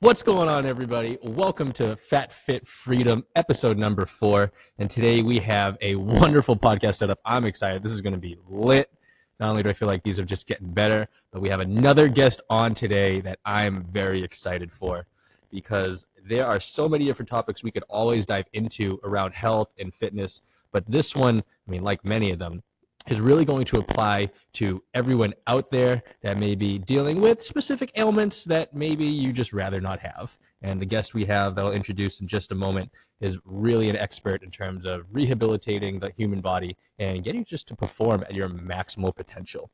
What's 0.00 0.22
going 0.22 0.48
on, 0.48 0.64
everybody? 0.64 1.18
Welcome 1.24 1.72
to 1.72 1.96
Fat 1.96 2.32
Fit 2.32 2.68
Freedom, 2.68 3.24
episode 3.34 3.76
number 3.76 4.06
four. 4.06 4.52
And 4.78 4.88
today 4.88 5.22
we 5.22 5.40
have 5.40 5.76
a 5.80 5.96
wonderful 5.96 6.54
podcast 6.54 6.98
setup. 6.98 7.18
I'm 7.24 7.44
excited. 7.44 7.82
This 7.82 7.90
is 7.90 8.00
going 8.00 8.12
to 8.12 8.18
be 8.20 8.38
lit. 8.48 8.92
Not 9.40 9.48
only 9.48 9.64
do 9.64 9.70
I 9.70 9.72
feel 9.72 9.88
like 9.88 10.04
these 10.04 10.20
are 10.20 10.24
just 10.24 10.46
getting 10.46 10.68
better, 10.68 11.08
but 11.32 11.42
we 11.42 11.48
have 11.48 11.58
another 11.58 12.06
guest 12.06 12.40
on 12.48 12.74
today 12.74 13.20
that 13.22 13.40
I'm 13.44 13.82
very 13.90 14.22
excited 14.22 14.70
for 14.70 15.04
because 15.50 16.06
there 16.28 16.46
are 16.46 16.60
so 16.60 16.88
many 16.88 17.04
different 17.04 17.28
topics 17.28 17.64
we 17.64 17.72
could 17.72 17.84
always 17.88 18.24
dive 18.24 18.46
into 18.52 19.00
around 19.02 19.34
health 19.34 19.70
and 19.80 19.92
fitness. 19.92 20.42
But 20.70 20.88
this 20.88 21.16
one, 21.16 21.40
I 21.40 21.70
mean, 21.72 21.82
like 21.82 22.04
many 22.04 22.30
of 22.30 22.38
them, 22.38 22.62
is 23.08 23.20
really 23.20 23.44
going 23.44 23.64
to 23.64 23.78
apply 23.78 24.30
to 24.52 24.82
everyone 24.94 25.32
out 25.46 25.70
there 25.70 26.02
that 26.22 26.36
may 26.36 26.54
be 26.54 26.78
dealing 26.78 27.20
with 27.20 27.42
specific 27.42 27.90
ailments 27.96 28.44
that 28.44 28.74
maybe 28.74 29.06
you 29.06 29.32
just 29.32 29.52
rather 29.52 29.80
not 29.80 29.98
have. 30.00 30.36
And 30.62 30.80
the 30.80 30.86
guest 30.86 31.14
we 31.14 31.24
have 31.24 31.54
that 31.54 31.64
I'll 31.64 31.72
introduce 31.72 32.20
in 32.20 32.28
just 32.28 32.52
a 32.52 32.54
moment 32.54 32.90
is 33.20 33.38
really 33.44 33.88
an 33.88 33.96
expert 33.96 34.42
in 34.42 34.50
terms 34.50 34.84
of 34.86 35.06
rehabilitating 35.10 35.98
the 35.98 36.12
human 36.16 36.40
body 36.40 36.76
and 36.98 37.24
getting 37.24 37.44
just 37.44 37.66
to 37.68 37.76
perform 37.76 38.22
at 38.22 38.34
your 38.34 38.48
maximal 38.48 39.14
potential. 39.14 39.70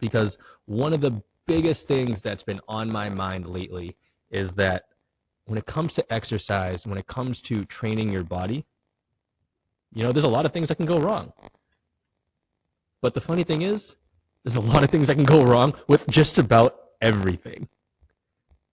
Because 0.00 0.36
one 0.66 0.92
of 0.92 1.00
the 1.00 1.22
biggest 1.46 1.86
things 1.86 2.22
that's 2.22 2.42
been 2.42 2.60
on 2.68 2.90
my 2.90 3.08
mind 3.08 3.46
lately 3.46 3.96
is 4.30 4.54
that 4.54 4.84
when 5.44 5.58
it 5.58 5.66
comes 5.66 5.92
to 5.94 6.12
exercise, 6.12 6.86
when 6.86 6.98
it 6.98 7.06
comes 7.06 7.40
to 7.42 7.64
training 7.66 8.10
your 8.10 8.24
body, 8.24 8.64
you 9.92 10.02
know, 10.02 10.10
there's 10.10 10.24
a 10.24 10.28
lot 10.28 10.44
of 10.44 10.52
things 10.52 10.68
that 10.68 10.76
can 10.76 10.86
go 10.86 10.98
wrong. 10.98 11.32
But 13.04 13.12
the 13.12 13.20
funny 13.20 13.44
thing 13.44 13.60
is, 13.60 13.96
there's 14.44 14.56
a 14.56 14.62
lot 14.62 14.82
of 14.82 14.88
things 14.88 15.08
that 15.08 15.16
can 15.16 15.24
go 15.24 15.44
wrong 15.44 15.74
with 15.88 16.06
just 16.06 16.38
about 16.38 16.74
everything. 17.02 17.68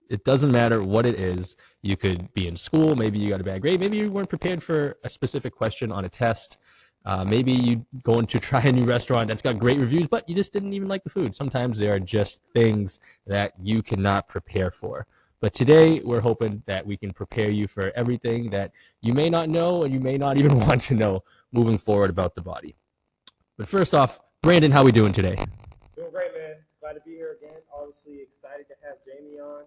It 0.09 0.23
doesn't 0.23 0.54
matter 0.54 0.81
what 0.81 1.05
it 1.05 1.20
is. 1.20 1.57
You 1.81 1.98
could 1.98 2.34
be 2.34 2.48
in 2.48 2.55
school, 2.55 2.95
maybe 2.95 3.20
you 3.20 3.27
got 3.27 3.41
a 3.41 3.44
bad 3.44 3.62
grade, 3.62 3.81
maybe 3.81 3.98
you 3.98 4.09
weren't 4.09 4.29
prepared 4.29 4.63
for 4.63 4.96
a 5.04 5.10
specific 5.10 5.54
question 5.54 5.91
on 5.91 6.05
a 6.05 6.10
test. 6.10 6.55
Uh, 7.04 7.26
maybe 7.26 7.51
you 7.51 7.85
going 8.04 8.26
to 8.27 8.40
try 8.49 8.62
a 8.62 8.71
new 8.71 8.85
restaurant 8.85 9.27
that's 9.27 9.41
got 9.41 9.60
great 9.60 9.79
reviews, 9.79 10.07
but 10.07 10.29
you 10.29 10.34
just 10.34 10.54
didn't 10.54 10.71
even 10.71 10.88
like 10.88 11.04
the 11.04 11.10
food. 11.10 11.35
Sometimes 11.35 11.77
there 11.77 11.93
are 11.93 11.99
just 11.99 12.40
things 12.54 13.01
that 13.27 13.51
you 13.62 13.84
cannot 13.84 14.29
prepare 14.29 14.71
for. 14.71 15.07
But 15.41 15.54
today, 15.54 15.99
we're 16.05 16.21
hoping 16.21 16.63
that 16.68 16.88
we 16.88 16.95
can 16.95 17.12
prepare 17.12 17.51
you 17.51 17.68
for 17.68 17.91
everything 17.98 18.49
that 18.51 18.71
you 19.01 19.12
may 19.12 19.29
not 19.29 19.49
know 19.49 19.84
and 19.84 19.93
you 19.93 19.99
may 19.99 20.18
not 20.18 20.38
even 20.38 20.57
want 20.66 20.79
to 20.84 20.95
know 20.95 21.21
moving 21.51 21.77
forward 21.77 22.10
about 22.10 22.34
the 22.34 22.41
body. 22.41 22.77
But 23.62 23.70
first 23.70 23.93
off, 23.93 24.20
Brandon, 24.41 24.71
how 24.71 24.81
are 24.81 24.85
we 24.85 24.91
doing 24.91 25.13
today? 25.13 25.35
Doing 25.95 26.09
great, 26.09 26.34
man. 26.34 26.55
Glad 26.81 26.93
to 26.93 27.01
be 27.05 27.12
here 27.12 27.37
again. 27.37 27.62
Obviously 27.71 28.17
excited 28.20 28.65
to 28.70 28.76
have 28.81 28.98
Jamie 29.05 29.37
on. 29.37 29.65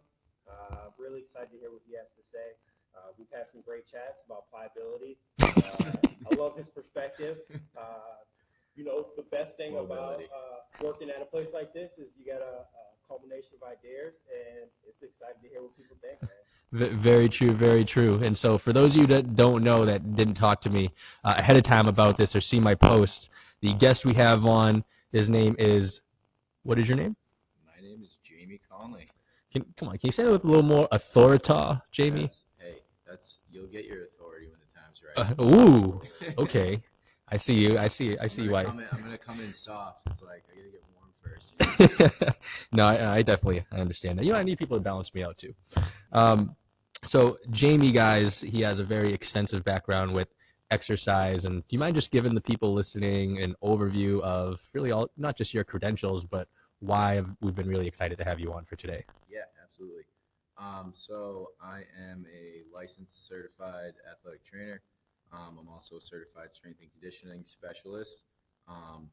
Uh, 0.50 0.90
really 0.98 1.20
excited 1.20 1.52
to 1.52 1.58
hear 1.58 1.70
what 1.70 1.80
he 1.86 1.94
has 1.94 2.10
to 2.10 2.22
say. 2.26 2.58
Uh, 2.90 3.14
we've 3.16 3.30
had 3.32 3.46
some 3.46 3.60
great 3.60 3.86
chats 3.86 4.24
about 4.26 4.50
pliability. 4.50 5.16
Uh, 5.38 5.94
I 6.26 6.34
love 6.34 6.56
his 6.56 6.68
perspective. 6.68 7.38
Uh, 7.78 8.26
you 8.74 8.84
know, 8.84 9.06
the 9.16 9.22
best 9.30 9.56
thing 9.56 9.76
about 9.78 10.18
uh, 10.18 10.82
working 10.82 11.08
at 11.08 11.22
a 11.22 11.24
place 11.24 11.50
like 11.54 11.72
this 11.72 11.96
is 11.96 12.16
you 12.18 12.26
got 12.26 12.42
a, 12.42 12.66
a 12.66 12.84
culmination 13.06 13.54
of 13.62 13.68
ideas, 13.70 14.18
and 14.26 14.66
it's 14.88 15.04
exciting 15.04 15.40
to 15.40 15.48
hear 15.48 15.62
what 15.62 15.76
people 15.76 15.96
think, 16.02 16.20
man. 16.20 16.30
Very 16.74 17.28
true, 17.28 17.52
very 17.52 17.84
true. 17.84 18.20
And 18.24 18.36
so, 18.36 18.58
for 18.58 18.72
those 18.72 18.96
of 18.96 19.02
you 19.02 19.06
that 19.06 19.36
don't 19.36 19.62
know, 19.62 19.84
that 19.84 20.16
didn't 20.16 20.34
talk 20.34 20.60
to 20.62 20.70
me 20.70 20.90
uh, 21.22 21.34
ahead 21.38 21.56
of 21.56 21.62
time 21.62 21.86
about 21.86 22.18
this 22.18 22.34
or 22.34 22.40
see 22.40 22.58
my 22.58 22.74
posts, 22.74 23.28
the 23.64 23.72
guest 23.74 24.04
we 24.04 24.12
have 24.12 24.44
on, 24.44 24.84
his 25.10 25.30
name 25.30 25.56
is, 25.58 26.02
what 26.64 26.78
is 26.78 26.86
your 26.86 26.98
name? 26.98 27.16
My 27.64 27.82
name 27.82 28.02
is 28.02 28.18
Jamie 28.22 28.60
Conley. 28.70 29.06
Can, 29.50 29.64
come 29.78 29.88
on, 29.88 29.96
can 29.96 30.08
you 30.08 30.12
say 30.12 30.24
it 30.24 30.30
with 30.30 30.44
a 30.44 30.46
little 30.46 30.62
more 30.62 30.86
authorita, 30.92 31.80
Jamie? 31.90 32.22
That's, 32.22 32.44
hey, 32.58 32.74
that's 33.06 33.38
you'll 33.50 33.68
get 33.68 33.86
your 33.86 34.04
authority 34.04 34.48
when 34.48 34.58
the 34.60 34.66
time's 34.78 35.00
right. 35.02 35.40
Uh, 35.40 35.42
ooh, 35.42 36.02
okay. 36.42 36.82
I 37.28 37.38
see 37.38 37.54
you. 37.54 37.78
I 37.78 37.88
see. 37.88 38.18
I 38.18 38.26
see 38.26 38.50
why. 38.50 38.64
I'm 38.64 38.76
gonna 38.76 39.16
come 39.16 39.40
in 39.40 39.52
soft. 39.54 40.00
It's 40.08 40.20
like 40.20 40.44
I 40.52 40.56
gotta 40.58 40.70
get 40.70 40.82
warm 40.94 42.20
first. 42.20 42.36
no, 42.72 42.84
I, 42.84 43.16
I 43.16 43.22
definitely 43.22 43.64
I 43.72 43.76
understand 43.76 44.18
that. 44.18 44.26
You 44.26 44.34
know, 44.34 44.38
I 44.38 44.42
need 44.42 44.58
people 44.58 44.76
to 44.76 44.82
balance 44.82 45.14
me 45.14 45.24
out 45.24 45.38
too. 45.38 45.54
Um, 46.12 46.54
so 47.02 47.38
Jamie, 47.50 47.92
guys, 47.92 48.42
he 48.42 48.60
has 48.60 48.78
a 48.78 48.84
very 48.84 49.14
extensive 49.14 49.64
background 49.64 50.12
with 50.12 50.28
exercise, 50.74 51.44
and 51.46 51.54
do 51.68 51.70
you 51.74 51.78
mind 51.78 51.94
just 51.94 52.10
giving 52.10 52.34
the 52.34 52.40
people 52.40 52.72
listening 52.74 53.40
an 53.40 53.54
overview 53.62 54.20
of 54.22 54.68
really 54.72 54.90
all, 54.90 55.08
not 55.16 55.36
just 55.36 55.54
your 55.54 55.64
credentials, 55.64 56.24
but 56.24 56.48
why 56.80 57.22
we've 57.40 57.54
been 57.54 57.68
really 57.68 57.86
excited 57.86 58.18
to 58.18 58.24
have 58.24 58.38
you 58.40 58.52
on 58.52 58.64
for 58.64 58.76
today? 58.76 59.04
yeah, 59.30 59.46
absolutely. 59.62 60.04
Um, 60.56 60.92
so 60.94 61.50
I 61.60 61.82
am 62.10 62.26
a 62.42 62.62
licensed 62.72 63.26
certified 63.26 63.94
athletic 64.10 64.44
trainer. 64.44 64.82
Um, 65.32 65.58
I'm 65.60 65.68
also 65.68 65.96
a 65.96 66.00
certified 66.00 66.52
strength 66.52 66.80
and 66.80 66.90
conditioning 66.92 67.44
specialist. 67.44 68.24
Um, 68.68 69.08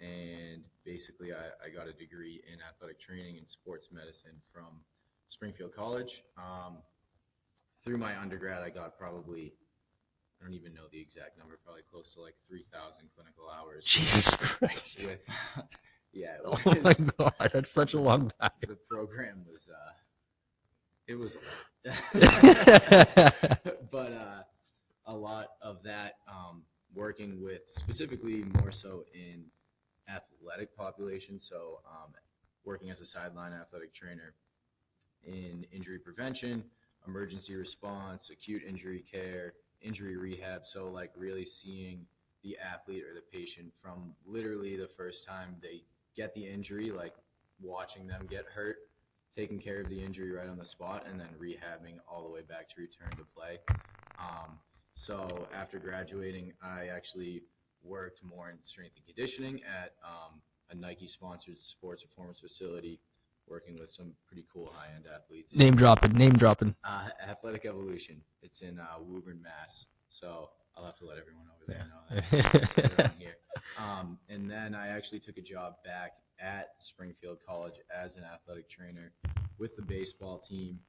and 0.00 0.62
basically, 0.84 1.32
I, 1.32 1.44
I 1.64 1.68
got 1.70 1.86
a 1.88 1.92
degree 1.92 2.42
in 2.52 2.58
athletic 2.68 3.00
training 3.00 3.38
and 3.38 3.48
sports 3.48 3.88
medicine 3.92 4.36
from 4.52 4.82
Springfield 5.28 5.74
College. 5.74 6.22
Um, 6.36 6.78
through 7.84 7.98
my 7.98 8.18
undergrad, 8.18 8.62
I 8.62 8.70
got 8.70 8.98
probably, 8.98 9.52
I 10.44 10.46
don't 10.46 10.56
even 10.56 10.74
know 10.74 10.82
the 10.92 11.00
exact 11.00 11.38
number, 11.38 11.58
probably 11.64 11.80
close 11.90 12.12
to 12.14 12.20
like 12.20 12.34
3,000 12.46 13.08
clinical 13.14 13.48
hours. 13.48 13.86
Jesus 13.86 14.28
Christ! 14.36 15.02
With, 15.02 15.20
yeah, 16.12 16.34
it 16.34 16.40
Oh 16.44 16.58
my 16.82 16.92
God, 17.16 17.50
that's 17.50 17.70
such 17.70 17.94
a 17.94 18.00
long 18.00 18.30
time. 18.38 18.50
the 18.60 18.76
program 18.90 19.46
was, 19.50 19.70
uh, 19.70 19.92
it 21.06 21.14
was, 21.14 21.38
but 23.90 24.12
uh, 24.12 24.42
a 25.06 25.14
lot 25.14 25.48
of 25.62 25.82
that 25.84 26.16
um, 26.28 26.64
working 26.94 27.42
with 27.42 27.62
specifically 27.68 28.44
more 28.60 28.70
so 28.70 29.06
in 29.14 29.46
athletic 30.10 30.76
population. 30.76 31.38
So 31.38 31.80
um, 31.90 32.12
working 32.64 32.90
as 32.90 33.00
a 33.00 33.06
sideline 33.06 33.54
athletic 33.54 33.94
trainer 33.94 34.34
in 35.22 35.64
injury 35.72 35.98
prevention, 35.98 36.64
emergency 37.06 37.54
response, 37.54 38.28
acute 38.28 38.62
injury 38.68 39.02
care, 39.10 39.54
injury 39.84 40.16
rehab. 40.16 40.66
So 40.66 40.88
like 40.90 41.12
really 41.16 41.46
seeing 41.46 42.06
the 42.42 42.56
athlete 42.58 43.04
or 43.04 43.14
the 43.14 43.22
patient 43.32 43.72
from 43.80 44.14
literally 44.26 44.76
the 44.76 44.88
first 44.88 45.26
time 45.26 45.56
they 45.62 45.82
get 46.16 46.34
the 46.34 46.46
injury, 46.46 46.90
like 46.90 47.14
watching 47.60 48.06
them 48.06 48.26
get 48.28 48.44
hurt, 48.54 48.76
taking 49.36 49.58
care 49.58 49.80
of 49.80 49.88
the 49.88 50.02
injury 50.02 50.32
right 50.32 50.48
on 50.48 50.58
the 50.58 50.64
spot, 50.64 51.06
and 51.08 51.18
then 51.18 51.28
rehabbing 51.40 51.98
all 52.08 52.22
the 52.22 52.30
way 52.30 52.42
back 52.42 52.68
to 52.68 52.80
return 52.80 53.10
to 53.10 53.24
play. 53.36 53.58
Um, 54.18 54.58
so 54.94 55.48
after 55.54 55.78
graduating, 55.78 56.52
I 56.62 56.86
actually 56.86 57.42
worked 57.82 58.22
more 58.22 58.50
in 58.50 58.56
strength 58.62 58.96
and 58.96 59.06
conditioning 59.06 59.60
at 59.64 59.94
um, 60.04 60.40
a 60.70 60.74
Nike-sponsored 60.74 61.58
sports 61.58 62.04
performance 62.04 62.40
facility, 62.40 63.00
working 63.48 63.78
with 63.78 63.90
some 63.90 64.12
pretty 64.26 64.44
cool 64.52 64.72
high-end 64.74 65.04
athletes. 65.12 65.56
Name 65.56 65.74
dropping. 65.74 66.12
Name 66.12 66.32
dropping. 66.32 66.74
Uh, 66.84 67.08
Athletic 67.28 67.64
Evolution. 67.64 68.20
It's 68.42 68.62
in 68.62 68.78
uh, 68.78 68.86
Woburn, 69.00 69.42
Mass. 69.42 69.86
So 70.08 70.50
I'll 70.76 70.84
have 70.84 70.96
to 70.98 71.06
let 71.06 71.18
everyone 71.18 71.46
over 71.54 71.64
there 71.66 71.86
know 71.88 72.40
that. 72.96 73.12
Here. 73.18 73.36
Um, 73.78 74.18
and 74.28 74.50
then 74.50 74.74
I 74.74 74.88
actually 74.88 75.20
took 75.20 75.38
a 75.38 75.42
job 75.42 75.74
back 75.84 76.12
at 76.40 76.70
Springfield 76.78 77.38
College 77.46 77.74
as 77.94 78.16
an 78.16 78.24
athletic 78.24 78.68
trainer 78.68 79.12
with 79.58 79.76
the 79.76 79.82
baseball 79.82 80.38
team 80.38 80.80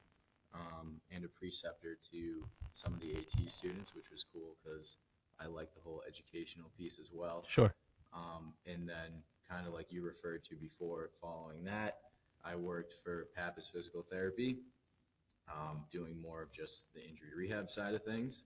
um, 0.53 0.99
and 1.11 1.23
a 1.25 1.27
preceptor 1.27 1.97
to 2.11 2.43
some 2.73 2.93
of 2.93 2.99
the 2.99 3.15
AT 3.15 3.51
students, 3.51 3.93
which 3.93 4.09
was 4.11 4.25
cool 4.33 4.55
because 4.63 4.97
I 5.39 5.47
like 5.47 5.73
the 5.73 5.81
whole 5.81 6.01
educational 6.07 6.71
piece 6.77 6.99
as 6.99 7.11
well. 7.13 7.43
Sure. 7.47 7.73
Um, 8.13 8.53
and 8.65 8.87
then, 8.87 9.21
kind 9.49 9.67
of 9.67 9.73
like 9.73 9.91
you 9.91 10.01
referred 10.01 10.43
to 10.45 10.55
before, 10.55 11.09
following 11.21 11.63
that, 11.65 11.97
I 12.45 12.55
worked 12.55 12.95
for 13.03 13.27
Pappas 13.35 13.67
Physical 13.67 14.03
Therapy, 14.03 14.59
um, 15.51 15.85
doing 15.91 16.21
more 16.21 16.41
of 16.41 16.51
just 16.51 16.93
the 16.93 17.01
injury 17.01 17.29
rehab 17.35 17.69
side 17.69 17.93
of 17.93 18.03
things. 18.03 18.43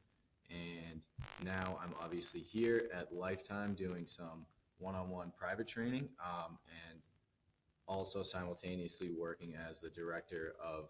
And 0.50 1.06
now 1.44 1.78
I'm 1.84 1.94
obviously 2.02 2.40
here 2.40 2.90
at 2.94 3.14
Lifetime 3.14 3.76
doing 3.76 4.08
some 4.08 4.46
one 4.80 4.96
on 4.96 5.10
one 5.10 5.32
private 5.38 5.68
training 5.68 6.10
um, 6.24 6.58
and 6.90 7.00
also 7.88 8.24
simultaneously 8.24 9.12
working 9.12 9.56
as 9.70 9.80
the 9.80 9.90
director 9.90 10.54
of 10.64 10.90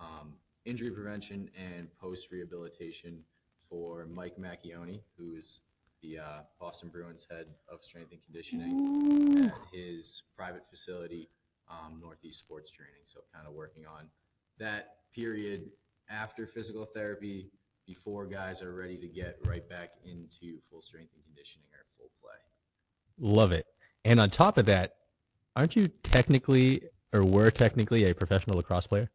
um, 0.00 0.34
injury 0.64 0.90
prevention 0.90 1.50
and 1.56 1.88
post 1.98 2.28
rehabilitation 2.32 3.22
for 3.68 4.06
Mike 4.06 4.36
Macchione, 4.38 5.00
who's 5.16 5.60
the 6.02 6.18
uh, 6.18 6.40
Boston 6.60 6.88
Bruins 6.88 7.26
head 7.30 7.46
of 7.68 7.82
strength 7.82 8.12
and 8.12 8.22
conditioning 8.22 9.44
at 9.46 9.54
his 9.72 10.22
private 10.36 10.68
facility, 10.68 11.28
um, 11.68 12.00
Northeast 12.00 12.38
Sports 12.38 12.70
Training. 12.70 13.02
So, 13.04 13.20
kind 13.34 13.46
of 13.46 13.54
working 13.54 13.86
on 13.86 14.08
that 14.58 14.96
period 15.14 15.70
after 16.08 16.46
physical 16.46 16.84
therapy, 16.84 17.50
before 17.86 18.26
guys 18.26 18.62
are 18.62 18.74
ready 18.74 18.96
to 18.96 19.06
get 19.06 19.38
right 19.44 19.68
back 19.68 19.90
into 20.04 20.58
full 20.68 20.82
strength 20.82 21.12
and 21.14 21.24
conditioning 21.24 21.68
or 21.72 21.86
full 21.96 22.10
play. 22.20 22.36
Love 23.18 23.52
it. 23.52 23.66
And 24.04 24.20
on 24.20 24.28
top 24.28 24.58
of 24.58 24.66
that, 24.66 24.96
aren't 25.54 25.76
you 25.76 25.88
technically 26.02 26.82
or 27.12 27.24
were 27.24 27.50
technically 27.50 28.10
a 28.10 28.14
professional 28.14 28.56
lacrosse 28.56 28.86
player? 28.86 29.10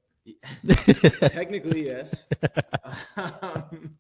Technically, 1.20 1.88
yes. 1.88 2.24
um, 3.18 3.96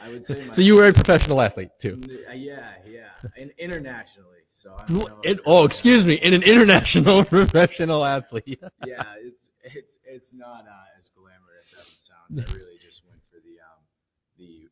I 0.00 0.08
would 0.08 0.24
say. 0.24 0.44
My, 0.44 0.54
so 0.54 0.60
you 0.60 0.76
were 0.76 0.86
a 0.86 0.92
professional 0.92 1.40
athlete 1.40 1.70
too. 1.80 2.00
Yeah, 2.32 2.74
yeah, 2.86 3.10
and 3.36 3.50
internationally. 3.58 4.43
So 4.54 4.72
I 4.78 4.86
don't 4.86 5.08
know 5.08 5.20
In- 5.24 5.40
oh, 5.46 5.64
excuse 5.64 6.06
me, 6.06 6.14
in 6.14 6.32
an 6.32 6.44
international 6.44 7.24
professional 7.36 8.04
athlete. 8.04 8.62
Yeah, 8.86 9.02
it's 9.20 9.50
it's 9.64 9.98
it's 10.04 10.32
not 10.32 10.64
uh, 10.68 10.98
as 10.98 11.10
glamorous 11.10 11.74
as 11.76 11.86
it 11.88 12.00
sounds. 12.00 12.38
I 12.38 12.54
really 12.54 12.78
just 12.80 13.02
went 13.04 13.20
for 13.28 13.38
the 13.42 13.58
um 13.58 13.82
the 14.38 14.68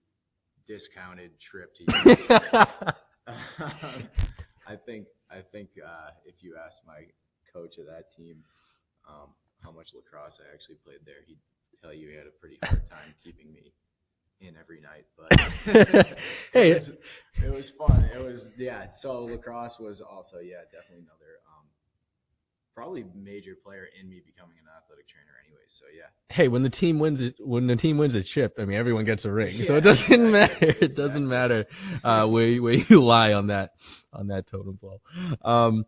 discounted 0.67 1.39
trip 1.39 1.75
to. 1.77 2.95
Um, 3.29 4.09
I 4.67 4.75
think 4.75 5.07
I 5.31 5.41
think 5.41 5.69
uh, 5.79 6.11
if 6.25 6.43
you 6.43 6.57
asked 6.59 6.81
my 6.85 7.07
coach 7.53 7.79
of 7.79 7.87
that 7.87 8.11
team 8.11 8.43
um, 9.09 9.31
how 9.63 9.71
much 9.71 9.95
lacrosse 9.95 10.41
I 10.43 10.53
actually 10.53 10.75
played 10.85 11.07
there, 11.07 11.23
he'd 11.27 11.39
tell 11.81 11.95
you 11.95 12.09
he 12.09 12.17
had 12.17 12.27
a 12.27 12.35
pretty 12.41 12.59
hard 12.65 12.85
time 12.85 13.15
keeping 13.23 13.53
me 13.53 13.73
in 14.43 14.55
every 14.57 14.81
night. 14.81 15.07
But 15.17 16.09
Hey. 16.53 16.71
it 16.71 16.75
was, 16.75 16.93
it 17.45 17.53
was 17.53 17.71
fun. 17.71 18.09
It 18.15 18.23
was 18.23 18.51
yeah. 18.59 18.91
So 18.91 19.25
lacrosse 19.25 19.79
was 19.79 20.01
also 20.01 20.39
yeah 20.41 20.63
definitely 20.71 21.05
another 21.05 21.41
um, 21.49 21.67
probably 22.75 23.05
major 23.15 23.55
player 23.63 23.89
in 24.01 24.09
me 24.09 24.21
becoming 24.25 24.57
an 24.59 24.65
athletic 24.77 25.09
trainer. 25.09 25.27
Anyway, 25.47 25.61
so 25.69 25.85
yeah. 25.95 26.05
hey, 26.35 26.49
when 26.49 26.63
the 26.63 26.71
team 26.71 26.99
wins 26.99 27.21
it, 27.21 27.35
when 27.41 27.67
the 27.67 27.77
team 27.77 27.99
wins 27.99 28.15
a 28.15 28.23
chip, 28.23 28.55
I 28.59 28.65
mean, 28.65 28.79
everyone 28.79 29.05
gets 29.05 29.25
a 29.25 29.33
ring, 29.33 29.63
so 29.65 29.77
it 29.77 29.83
doesn't 29.83 30.05
exactly, 30.13 30.31
matter. 30.31 30.77
It 30.85 30.97
doesn't 30.97 31.29
matter 31.29 31.67
uh, 32.05 32.27
where 32.27 32.47
you- 32.47 32.63
where 32.63 32.75
you 32.75 33.03
lie 33.05 33.33
on 33.33 33.49
that 33.49 33.71
on 34.13 34.29
that 34.29 34.47
totem 34.47 34.79
pole. 34.79 35.01
Um, 35.43 35.85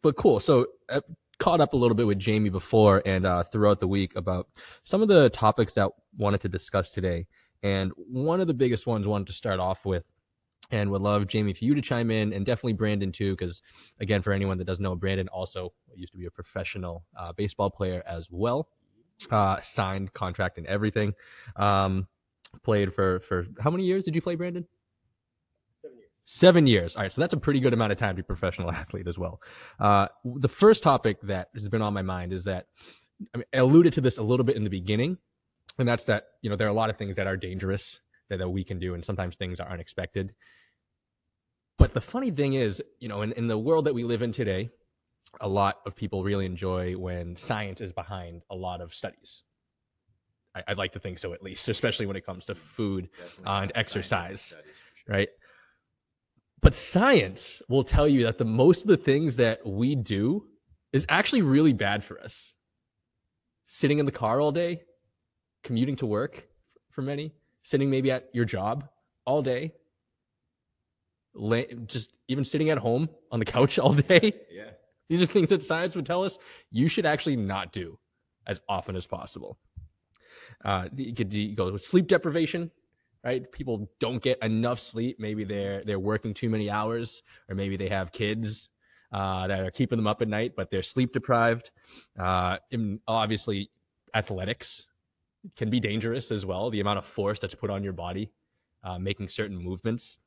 but 0.00 0.16
cool. 0.16 0.40
So 0.40 0.66
uh, 0.88 1.00
caught 1.38 1.60
up 1.60 1.72
a 1.72 1.76
little 1.76 1.96
bit 1.96 2.06
with 2.06 2.18
Jamie 2.18 2.50
before 2.50 3.02
and 3.04 3.26
uh, 3.26 3.42
throughout 3.42 3.80
the 3.80 3.88
week 3.88 4.14
about 4.16 4.46
some 4.84 5.02
of 5.02 5.08
the 5.08 5.28
topics 5.30 5.74
that 5.74 5.90
wanted 6.16 6.40
to 6.42 6.48
discuss 6.48 6.88
today, 6.90 7.26
and 7.62 7.92
one 7.96 8.40
of 8.40 8.46
the 8.46 8.54
biggest 8.54 8.86
ones 8.86 9.06
wanted 9.06 9.26
to 9.28 9.32
start 9.32 9.60
off 9.60 9.84
with. 9.84 10.04
And 10.70 10.90
would 10.90 11.02
love 11.02 11.26
Jamie 11.26 11.52
for 11.52 11.66
you 11.66 11.74
to 11.74 11.82
chime 11.82 12.10
in, 12.10 12.32
and 12.32 12.46
definitely 12.46 12.72
Brandon 12.72 13.12
too, 13.12 13.32
because 13.32 13.60
again, 14.00 14.22
for 14.22 14.32
anyone 14.32 14.56
that 14.56 14.64
doesn't 14.64 14.82
know, 14.82 14.94
Brandon 14.94 15.28
also 15.28 15.74
used 15.94 16.12
to 16.12 16.18
be 16.18 16.24
a 16.24 16.30
professional 16.30 17.04
uh, 17.14 17.32
baseball 17.34 17.68
player 17.68 18.02
as 18.06 18.28
well 18.30 18.68
uh, 19.30 19.60
signed 19.60 20.12
contract 20.12 20.58
and 20.58 20.66
everything. 20.66 21.14
Um, 21.56 22.08
played 22.62 22.92
for 22.92 23.20
for 23.20 23.46
how 23.60 23.70
many 23.70 23.84
years 23.84 24.04
did 24.04 24.14
you 24.14 24.22
play, 24.22 24.34
Brandon? 24.34 24.66
Seven 25.80 25.96
years. 25.96 26.10
Seven 26.24 26.66
years. 26.66 26.96
All 26.96 27.02
right, 27.02 27.12
so 27.12 27.20
that's 27.20 27.34
a 27.34 27.38
pretty 27.38 27.60
good 27.60 27.72
amount 27.72 27.92
of 27.92 27.98
time 27.98 28.16
to 28.16 28.22
be 28.22 28.24
a 28.24 28.24
professional 28.24 28.70
athlete 28.72 29.06
as 29.06 29.18
well. 29.18 29.40
Uh, 29.78 30.08
the 30.24 30.48
first 30.48 30.82
topic 30.82 31.20
that 31.22 31.48
has 31.54 31.68
been 31.68 31.82
on 31.82 31.94
my 31.94 32.02
mind 32.02 32.32
is 32.32 32.44
that 32.44 32.66
I, 33.34 33.38
mean, 33.38 33.46
I 33.54 33.58
alluded 33.58 33.92
to 33.94 34.00
this 34.00 34.18
a 34.18 34.22
little 34.22 34.44
bit 34.44 34.56
in 34.56 34.64
the 34.64 34.70
beginning, 34.70 35.18
and 35.78 35.88
that's 35.88 36.04
that 36.04 36.24
you 36.42 36.50
know 36.50 36.56
there 36.56 36.66
are 36.66 36.70
a 36.70 36.74
lot 36.74 36.90
of 36.90 36.96
things 36.96 37.16
that 37.16 37.26
are 37.26 37.36
dangerous 37.36 38.00
that, 38.28 38.38
that 38.38 38.48
we 38.48 38.64
can 38.64 38.78
do, 38.78 38.94
and 38.94 39.04
sometimes 39.04 39.34
things 39.34 39.60
are 39.60 39.68
unexpected. 39.70 40.34
But 41.78 41.94
the 41.94 42.00
funny 42.00 42.30
thing 42.30 42.54
is, 42.54 42.82
you 43.00 43.08
know, 43.08 43.22
in, 43.22 43.32
in 43.32 43.48
the 43.48 43.58
world 43.58 43.86
that 43.86 43.94
we 43.94 44.04
live 44.04 44.22
in 44.22 44.30
today, 44.32 44.70
a 45.40 45.48
lot 45.48 45.76
of 45.86 45.96
people 45.96 46.22
really 46.22 46.46
enjoy 46.46 46.92
when 46.96 47.36
science 47.36 47.80
is 47.80 47.92
behind 47.92 48.42
a 48.50 48.54
lot 48.54 48.80
of 48.80 48.94
studies. 48.94 49.44
I, 50.54 50.62
I'd 50.68 50.78
like 50.78 50.92
to 50.92 51.00
think 51.00 51.18
so, 51.18 51.32
at 51.32 51.42
least, 51.42 51.68
especially 51.76 52.06
when 52.06 52.16
it 52.16 52.24
comes 52.26 52.44
to 52.46 52.54
food, 52.54 53.08
Uh, 53.44 53.60
and 53.62 53.72
exercise, 53.74 54.40
studies 54.42 54.64
sure. 55.06 55.14
right? 55.14 55.28
But 56.60 56.74
science 56.74 57.60
will 57.68 57.82
tell 57.82 58.06
you 58.06 58.22
that 58.24 58.38
the 58.38 58.44
most 58.44 58.82
of 58.82 58.86
the 58.88 58.96
things 58.96 59.36
that 59.36 59.66
we 59.66 59.96
do 59.96 60.46
is 60.92 61.04
actually 61.08 61.42
really 61.42 61.72
bad 61.72 62.04
for 62.04 62.20
us. 62.20 62.54
Sitting 63.66 63.98
in 63.98 64.06
the 64.06 64.12
car 64.12 64.40
all 64.40 64.52
day, 64.52 64.82
commuting 65.62 65.96
to 65.96 66.06
work 66.06 66.46
for 66.90 67.02
many, 67.02 67.32
sitting 67.62 67.90
maybe 67.90 68.10
at 68.10 68.28
your 68.32 68.44
job 68.44 68.88
all 69.24 69.42
day, 69.42 69.72
just 71.86 72.12
even 72.28 72.44
sitting 72.44 72.70
at 72.70 72.78
home 72.78 73.08
on 73.30 73.38
the 73.38 73.44
couch 73.56 73.78
all 73.78 73.94
day. 73.94 74.32
Yeah. 74.50 74.70
These 75.08 75.22
are 75.22 75.26
things 75.26 75.50
that 75.50 75.62
science 75.62 75.94
would 75.94 76.06
tell 76.06 76.24
us 76.24 76.38
you 76.70 76.88
should 76.88 77.06
actually 77.06 77.36
not 77.36 77.72
do 77.72 77.98
as 78.46 78.60
often 78.68 78.96
as 78.96 79.06
possible. 79.06 79.58
Uh, 80.64 80.88
you 80.96 81.14
could 81.14 81.32
you 81.32 81.54
go 81.54 81.70
with 81.70 81.82
sleep 81.82 82.06
deprivation, 82.06 82.70
right? 83.24 83.50
People 83.52 83.90
don't 84.00 84.22
get 84.22 84.42
enough 84.42 84.80
sleep. 84.80 85.18
Maybe 85.18 85.44
they're 85.44 85.82
they're 85.84 85.98
working 85.98 86.34
too 86.34 86.48
many 86.48 86.70
hours, 86.70 87.22
or 87.48 87.54
maybe 87.54 87.76
they 87.76 87.88
have 87.88 88.12
kids 88.12 88.68
uh, 89.12 89.46
that 89.46 89.60
are 89.60 89.70
keeping 89.70 89.98
them 89.98 90.06
up 90.06 90.22
at 90.22 90.28
night, 90.28 90.54
but 90.56 90.70
they're 90.70 90.82
sleep 90.82 91.12
deprived. 91.12 91.70
Uh, 92.18 92.58
and 92.70 92.98
obviously, 93.06 93.70
athletics 94.14 94.86
can 95.56 95.70
be 95.70 95.80
dangerous 95.80 96.30
as 96.30 96.46
well. 96.46 96.70
The 96.70 96.80
amount 96.80 96.98
of 96.98 97.06
force 97.06 97.38
that's 97.38 97.54
put 97.54 97.70
on 97.70 97.82
your 97.82 97.92
body, 97.92 98.30
uh, 98.84 98.98
making 98.98 99.28
certain 99.28 99.56
movements, 99.56 100.18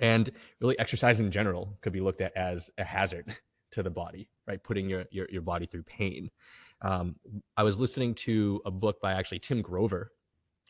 and 0.00 0.30
really 0.60 0.78
exercise 0.78 1.20
in 1.20 1.30
general 1.30 1.76
could 1.80 1.92
be 1.92 2.00
looked 2.00 2.20
at 2.20 2.36
as 2.36 2.70
a 2.78 2.84
hazard 2.84 3.36
to 3.70 3.82
the 3.82 3.90
body, 3.90 4.28
right? 4.46 4.62
Putting 4.62 4.88
your 4.88 5.04
your, 5.10 5.26
your 5.30 5.42
body 5.42 5.66
through 5.66 5.84
pain. 5.84 6.30
Um, 6.82 7.16
I 7.56 7.62
was 7.62 7.78
listening 7.78 8.14
to 8.16 8.62
a 8.64 8.70
book 8.70 9.00
by 9.00 9.12
actually 9.12 9.40
Tim 9.40 9.62
Grover 9.62 10.12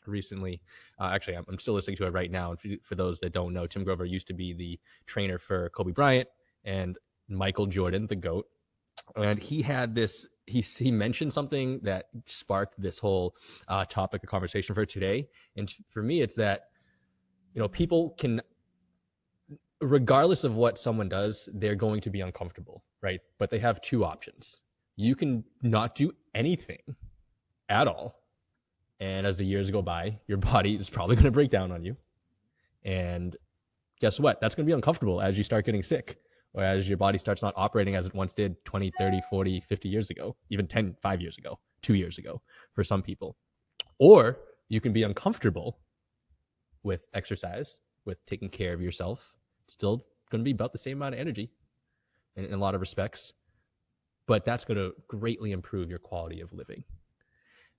recently. 0.05 0.61
Uh, 0.99 1.11
actually, 1.13 1.37
I'm, 1.37 1.45
I'm 1.47 1.59
still 1.59 1.73
listening 1.73 1.97
to 1.97 2.05
it 2.05 2.13
right 2.13 2.31
now. 2.31 2.51
And 2.51 2.59
for, 2.59 2.67
for 2.81 2.95
those 2.95 3.19
that 3.19 3.33
don't 3.33 3.53
know, 3.53 3.67
Tim 3.67 3.83
Grover 3.83 4.05
used 4.05 4.27
to 4.27 4.33
be 4.33 4.53
the 4.53 4.79
trainer 5.05 5.37
for 5.37 5.69
Kobe 5.69 5.91
Bryant 5.91 6.27
and 6.65 6.97
Michael 7.27 7.67
Jordan, 7.67 8.07
the 8.07 8.15
GOAT. 8.15 8.47
And 9.15 9.41
he 9.41 9.61
had 9.61 9.95
this, 9.95 10.27
he, 10.49 10.61
he 10.61 10.91
mentioned 10.91 11.31
something 11.31 11.79
that 11.83 12.09
sparked 12.25 12.79
this 12.81 12.97
whole 12.97 13.35
uh, 13.67 13.85
topic 13.85 14.23
of 14.23 14.29
conversation 14.29 14.73
for 14.73 14.85
today. 14.85 15.27
And 15.55 15.73
for 15.89 16.01
me, 16.01 16.21
it's 16.21 16.35
that, 16.35 16.69
you 17.53 17.61
know, 17.61 17.67
people 17.67 18.15
can, 18.17 18.41
regardless 19.81 20.43
of 20.43 20.55
what 20.55 20.77
someone 20.77 21.07
does, 21.07 21.47
they're 21.53 21.75
going 21.75 22.01
to 22.01 22.09
be 22.09 22.21
uncomfortable, 22.21 22.83
right? 23.01 23.19
But 23.37 23.49
they 23.49 23.59
have 23.59 23.81
two 23.81 24.03
options. 24.03 24.61
You 24.95 25.15
can 25.15 25.43
not 25.61 25.95
do 25.95 26.11
anything 26.33 26.81
at 27.69 27.87
all. 27.87 28.23
And 28.99 29.25
as 29.25 29.37
the 29.37 29.45
years 29.45 29.71
go 29.71 29.81
by, 29.81 30.19
your 30.27 30.39
body 30.39 30.75
is 30.75 30.89
probably 30.89 31.15
going 31.17 31.25
to 31.25 31.31
break 31.31 31.51
down 31.51 31.71
on 31.71 31.83
you. 31.83 31.95
And 32.83 33.37
guess 34.01 34.19
what? 34.19 34.41
That's 34.41 34.55
going 34.55 34.65
to 34.65 34.69
be 34.69 34.75
uncomfortable 34.75 35.21
as 35.21 35.37
you 35.37 35.43
start 35.43 35.65
getting 35.65 35.83
sick 35.83 36.17
or 36.59 36.65
as 36.65 36.89
your 36.89 36.97
body 36.97 37.17
starts 37.17 37.41
not 37.41 37.53
operating 37.55 37.95
as 37.95 38.05
it 38.05 38.13
once 38.13 38.33
did 38.33 38.63
20, 38.65 38.91
30, 38.97 39.21
40, 39.29 39.61
50 39.61 39.89
years 39.89 40.09
ago, 40.09 40.35
even 40.49 40.67
10, 40.67 40.95
five 41.01 41.21
years 41.21 41.37
ago, 41.37 41.57
two 41.81 41.93
years 41.93 42.17
ago 42.17 42.41
for 42.73 42.83
some 42.83 43.01
people. 43.01 43.37
Or 43.97 44.37
you 44.67 44.81
can 44.81 44.91
be 44.91 45.03
uncomfortable 45.03 45.79
with 46.83 47.05
exercise, 47.13 47.77
with 48.03 48.17
taking 48.25 48.49
care 48.49 48.73
of 48.73 48.81
yourself. 48.81 49.33
Still 49.67 50.03
going 50.29 50.41
to 50.41 50.43
be 50.43 50.51
about 50.51 50.73
the 50.73 50.77
same 50.77 50.97
amount 50.97 51.15
of 51.15 51.21
energy 51.21 51.49
in, 52.35 52.43
in 52.43 52.53
a 52.53 52.57
lot 52.57 52.75
of 52.75 52.81
respects, 52.81 53.31
but 54.27 54.43
that's 54.43 54.65
going 54.65 54.77
to 54.77 54.91
greatly 55.07 55.53
improve 55.53 55.89
your 55.89 55.99
quality 55.99 56.41
of 56.41 56.51
living. 56.51 56.83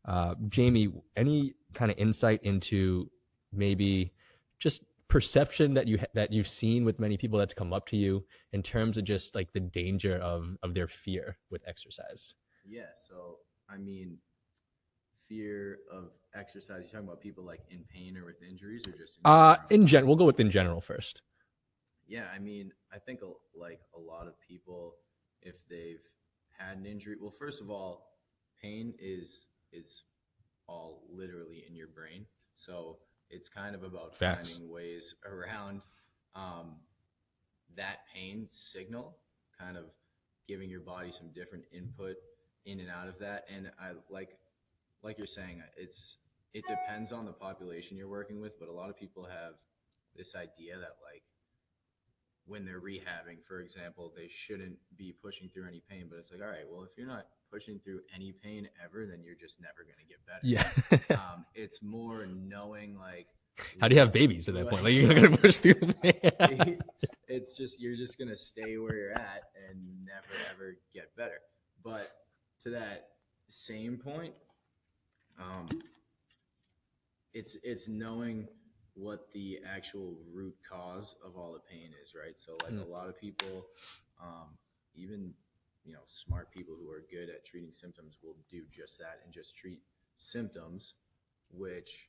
Uh, 0.06 0.34
Jamie, 0.48 0.88
any 1.16 1.52
kind 1.74 1.90
of 1.90 1.98
insight 1.98 2.40
into 2.44 3.10
maybe 3.52 4.14
just 4.58 4.82
perception 5.10 5.74
that 5.74 5.86
you 5.86 5.98
ha- 5.98 6.12
that 6.14 6.32
you've 6.32 6.48
seen 6.48 6.84
with 6.84 6.98
many 7.00 7.16
people 7.16 7.38
that's 7.38 7.54
come 7.54 7.72
up 7.72 7.86
to 7.88 7.96
you 7.96 8.24
in 8.52 8.62
terms 8.62 8.96
of 8.96 9.04
just 9.04 9.34
like 9.34 9.52
the 9.52 9.60
danger 9.60 10.16
of 10.18 10.56
of 10.62 10.74
their 10.74 10.88
fear 10.88 11.36
with 11.50 11.62
exercise? 11.66 12.34
Yeah. 12.64 12.92
So 12.96 13.38
I 13.68 13.76
mean, 13.76 14.18
fear 15.28 15.78
of 15.92 16.10
exercise. 16.34 16.82
You're 16.84 16.92
talking 16.92 17.08
about 17.08 17.20
people 17.20 17.44
like 17.44 17.60
in 17.70 17.84
pain 17.92 18.16
or 18.16 18.24
with 18.24 18.42
injuries, 18.42 18.86
or 18.86 18.92
just 18.92 19.18
in 19.18 19.22
Uh, 19.24 19.54
general? 19.54 19.66
in 19.70 19.86
general, 19.86 20.08
we'll 20.08 20.16
go 20.18 20.26
with 20.26 20.40
in 20.40 20.50
general 20.50 20.80
first. 20.80 21.22
Yeah, 22.06 22.26
I 22.34 22.38
mean, 22.38 22.72
I 22.92 22.98
think 22.98 23.20
like 23.54 23.80
a 23.94 24.00
lot 24.00 24.26
of 24.26 24.34
people, 24.40 24.96
if 25.42 25.56
they've 25.68 26.02
had 26.58 26.76
an 26.78 26.86
injury, 26.86 27.16
well, 27.20 27.30
first 27.30 27.60
of 27.60 27.70
all, 27.70 28.16
pain 28.60 28.94
is 28.98 29.46
is 29.72 30.02
all 30.66 31.04
literally 31.08 31.64
in 31.68 31.74
your 31.76 31.88
brain, 31.88 32.26
so 32.56 32.98
it's 33.30 33.48
kind 33.48 33.74
of 33.74 33.82
about 33.82 34.14
Facts. 34.16 34.52
finding 34.52 34.72
ways 34.72 35.14
around 35.24 35.86
um, 36.34 36.76
that 37.76 38.00
pain 38.14 38.46
signal, 38.48 39.16
kind 39.58 39.76
of 39.76 39.84
giving 40.48 40.68
your 40.68 40.80
body 40.80 41.12
some 41.12 41.30
different 41.34 41.64
input 41.72 42.16
in 42.66 42.80
and 42.80 42.90
out 42.90 43.08
of 43.08 43.18
that. 43.20 43.46
And 43.54 43.70
I 43.80 43.92
like, 44.08 44.36
like 45.02 45.18
you're 45.18 45.26
saying, 45.26 45.62
it's 45.76 46.16
it 46.52 46.64
depends 46.66 47.12
on 47.12 47.24
the 47.24 47.32
population 47.32 47.96
you're 47.96 48.08
working 48.08 48.40
with, 48.40 48.58
but 48.58 48.68
a 48.68 48.72
lot 48.72 48.90
of 48.90 48.98
people 48.98 49.24
have 49.24 49.54
this 50.16 50.34
idea 50.34 50.76
that 50.76 50.96
like 51.04 51.22
when 52.46 52.64
they're 52.64 52.80
rehabbing, 52.80 53.44
for 53.46 53.60
example, 53.60 54.12
they 54.16 54.28
shouldn't 54.28 54.76
be 54.96 55.12
pushing 55.12 55.48
through 55.48 55.68
any 55.68 55.82
pain. 55.88 56.06
But 56.10 56.18
it's 56.18 56.32
like, 56.32 56.40
all 56.42 56.48
right, 56.48 56.66
well, 56.68 56.82
if 56.82 56.90
you're 56.96 57.06
not 57.06 57.26
pushing 57.50 57.78
through 57.80 58.00
any 58.14 58.32
pain 58.32 58.68
ever, 58.84 59.06
then 59.06 59.22
you're 59.24 59.34
just 59.34 59.60
never 59.60 59.82
going 59.84 59.98
to 59.98 60.04
get 60.06 60.24
better. 60.26 60.40
Yeah. 60.42 61.16
Um, 61.16 61.44
it's 61.54 61.82
more 61.82 62.26
knowing 62.26 62.96
like 62.98 63.26
How 63.80 63.88
do 63.88 63.94
you 63.94 64.00
have 64.00 64.12
babies 64.12 64.48
at 64.48 64.54
that 64.54 64.68
point? 64.68 64.84
Like 64.84 64.94
you're 64.94 65.14
gonna 65.14 65.36
push 65.36 65.58
through 65.58 65.74
the 65.80 65.94
pain. 65.94 66.78
it's 67.28 67.54
just 67.54 67.80
you're 67.80 67.96
just 67.96 68.18
gonna 68.18 68.36
stay 68.36 68.78
where 68.78 68.94
you're 68.96 69.12
at 69.12 69.42
and 69.68 69.78
never 70.04 70.34
ever 70.54 70.76
get 70.94 71.14
better. 71.16 71.40
But 71.82 72.10
to 72.62 72.70
that 72.70 73.08
same 73.48 73.98
point, 73.98 74.34
Um, 75.38 75.68
it's 77.32 77.56
it's 77.62 77.88
knowing 77.88 78.48
what 78.94 79.28
the 79.32 79.60
actual 79.64 80.16
root 80.32 80.54
cause 80.68 81.14
of 81.24 81.36
all 81.36 81.52
the 81.52 81.60
pain 81.60 81.90
is, 82.02 82.14
right? 82.14 82.38
So 82.38 82.56
like 82.64 82.72
Mm. 82.72 82.86
a 82.86 82.90
lot 82.90 83.08
of 83.08 83.18
people, 83.18 83.66
um, 84.20 84.58
even 84.94 85.32
you 85.84 85.92
know 85.92 86.00
smart 86.06 86.50
people 86.50 86.74
who 86.80 86.90
are 86.90 87.04
good 87.10 87.28
at 87.28 87.44
treating 87.44 87.72
symptoms 87.72 88.18
will 88.22 88.36
do 88.50 88.62
just 88.74 88.98
that 88.98 89.20
and 89.24 89.32
just 89.32 89.56
treat 89.56 89.80
symptoms, 90.18 90.94
which 91.50 92.08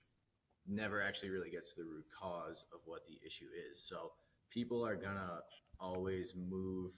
never 0.68 1.02
actually 1.02 1.30
really 1.30 1.50
gets 1.50 1.74
to 1.74 1.82
the 1.82 1.86
root 1.88 2.06
cause 2.18 2.66
of 2.74 2.80
what 2.86 3.06
the 3.08 3.20
issue 3.26 3.48
is. 3.72 3.82
So 3.82 4.12
people 4.50 4.86
are 4.86 4.96
gonna 4.96 5.40
always 5.80 6.36
move 6.36 6.92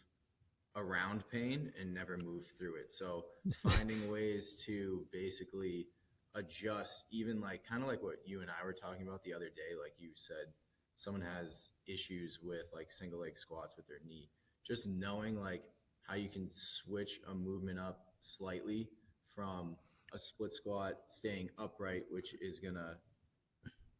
around 0.75 1.23
pain 1.31 1.71
and 1.79 1.93
never 1.93 2.17
move 2.17 2.45
through 2.57 2.75
it. 2.75 2.91
So 2.93 3.25
finding 3.69 4.09
ways 4.11 4.61
to 4.65 5.05
basically 5.11 5.87
adjust, 6.35 7.05
even 7.11 7.39
like 7.39 7.63
kind 7.67 7.83
of 7.83 7.87
like 7.87 8.01
what 8.01 8.17
you 8.25 8.41
and 8.41 8.49
I 8.49 8.65
were 8.65 8.73
talking 8.73 9.07
about 9.07 9.23
the 9.23 9.33
other 9.33 9.49
day, 9.49 9.75
like 9.79 9.93
you 9.99 10.09
said, 10.15 10.51
someone 10.97 11.21
has 11.21 11.69
issues 11.87 12.39
with 12.41 12.65
like 12.73 12.91
single 12.91 13.19
leg 13.19 13.37
squats 13.37 13.75
with 13.77 13.87
their 13.87 13.99
knee. 14.05 14.29
Just 14.65 14.87
knowing 14.87 15.39
like 15.39 15.63
how 16.03 16.15
you 16.15 16.29
can 16.29 16.47
switch 16.49 17.19
a 17.29 17.33
movement 17.33 17.79
up 17.79 18.05
slightly 18.21 18.89
from 19.35 19.75
a 20.13 20.17
split 20.17 20.53
squat, 20.53 20.99
staying 21.07 21.49
upright, 21.57 22.03
which 22.11 22.35
is 22.41 22.59
gonna 22.59 22.95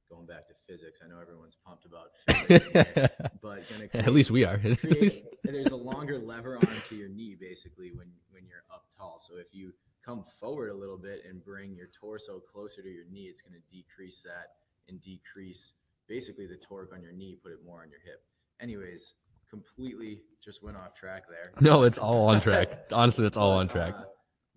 going 0.10 0.28
back 0.28 0.48
to 0.48 0.54
physics. 0.68 1.00
I 1.04 1.08
know 1.08 1.20
everyone's 1.20 1.58
pumped 1.66 1.86
about 1.86 2.12
physics, 2.48 3.12
but 3.42 3.64
gonna 3.70 3.90
At 3.94 4.14
least 4.14 4.30
we 4.32 4.46
are. 4.46 4.58
Create, 4.78 5.24
there's 5.44 5.68
a 5.68 5.76
longer 5.76 6.20
lever 6.20 6.58
arm 6.58 6.82
to 6.90 6.96
your 6.96 7.10
knee 7.10 7.36
basically 7.40 7.92
when 7.92 8.08
when 8.32 8.46
you're 8.48 8.64
up 8.72 8.86
tall. 8.98 9.20
So 9.20 9.38
if 9.38 9.48
you 9.52 9.74
come 10.06 10.26
forward 10.40 10.70
a 10.70 10.74
little 10.74 10.98
bit 10.98 11.24
and 11.28 11.44
bring 11.44 11.76
your 11.76 11.88
torso 12.00 12.40
closer 12.40 12.82
to 12.82 12.90
your 12.90 13.06
knee, 13.12 13.24
it's 13.24 13.42
going 13.42 13.54
to 13.54 13.76
decrease 13.76 14.22
that 14.22 14.56
and 14.90 15.02
decrease 15.02 15.74
basically 16.08 16.46
the 16.46 16.58
torque 16.58 16.92
on 16.94 17.02
your 17.02 17.14
knee, 17.14 17.38
put 17.42 17.54
it 17.54 17.60
more 17.66 17.82
on 17.82 17.90
your 17.90 18.02
hip. 18.04 18.22
Anyways, 18.60 19.14
completely 19.54 20.22
just 20.44 20.64
went 20.64 20.76
off 20.76 20.96
track 20.96 21.24
there. 21.30 21.54
No, 21.62 21.84
it's 21.84 22.00
all 22.00 22.28
on 22.28 22.42
track. 22.42 22.88
Honestly, 22.92 23.26
it's 23.26 23.38
all 23.38 23.52
on 23.52 23.68
track. 23.68 23.94
Uh, 23.96 24.06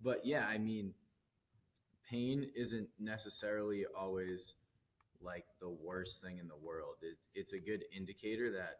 but 0.03 0.25
yeah, 0.25 0.45
I 0.47 0.57
mean, 0.57 0.93
pain 2.09 2.49
isn't 2.55 2.89
necessarily 2.99 3.85
always 3.97 4.55
like 5.21 5.45
the 5.61 5.69
worst 5.69 6.23
thing 6.23 6.39
in 6.39 6.47
the 6.47 6.57
world. 6.57 6.95
It's 7.01 7.27
it's 7.35 7.53
a 7.53 7.59
good 7.59 7.83
indicator 7.95 8.51
that 8.53 8.77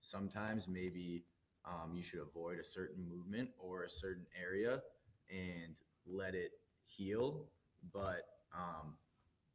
sometimes 0.00 0.68
maybe 0.68 1.24
um, 1.64 1.96
you 1.96 2.04
should 2.04 2.20
avoid 2.20 2.60
a 2.60 2.64
certain 2.64 3.04
movement 3.08 3.50
or 3.58 3.82
a 3.82 3.90
certain 3.90 4.26
area 4.40 4.80
and 5.28 5.74
let 6.06 6.34
it 6.34 6.52
heal. 6.84 7.44
But 7.92 8.22
um, 8.54 8.94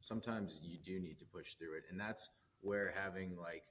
sometimes 0.00 0.60
you 0.62 0.76
do 0.84 1.00
need 1.00 1.18
to 1.20 1.24
push 1.24 1.54
through 1.54 1.78
it, 1.78 1.84
and 1.90 1.98
that's 1.98 2.28
where 2.60 2.92
having 2.94 3.36
like 3.38 3.64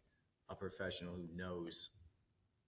a 0.49 0.55
professional 0.55 1.13
who 1.13 1.27
knows 1.35 1.89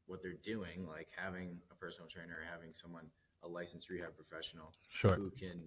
what 0.07 0.21
they're 0.21 0.41
doing, 0.43 0.85
like 0.87 1.07
having 1.15 1.57
a 1.71 1.75
personal 1.75 2.07
trainer, 2.09 2.33
or 2.41 2.45
having 2.51 2.73
someone 2.73 3.05
a 3.43 3.47
licensed 3.47 3.89
rehab 3.89 4.15
professional 4.15 4.71
Sure. 4.89 5.15
who 5.15 5.29
can 5.31 5.59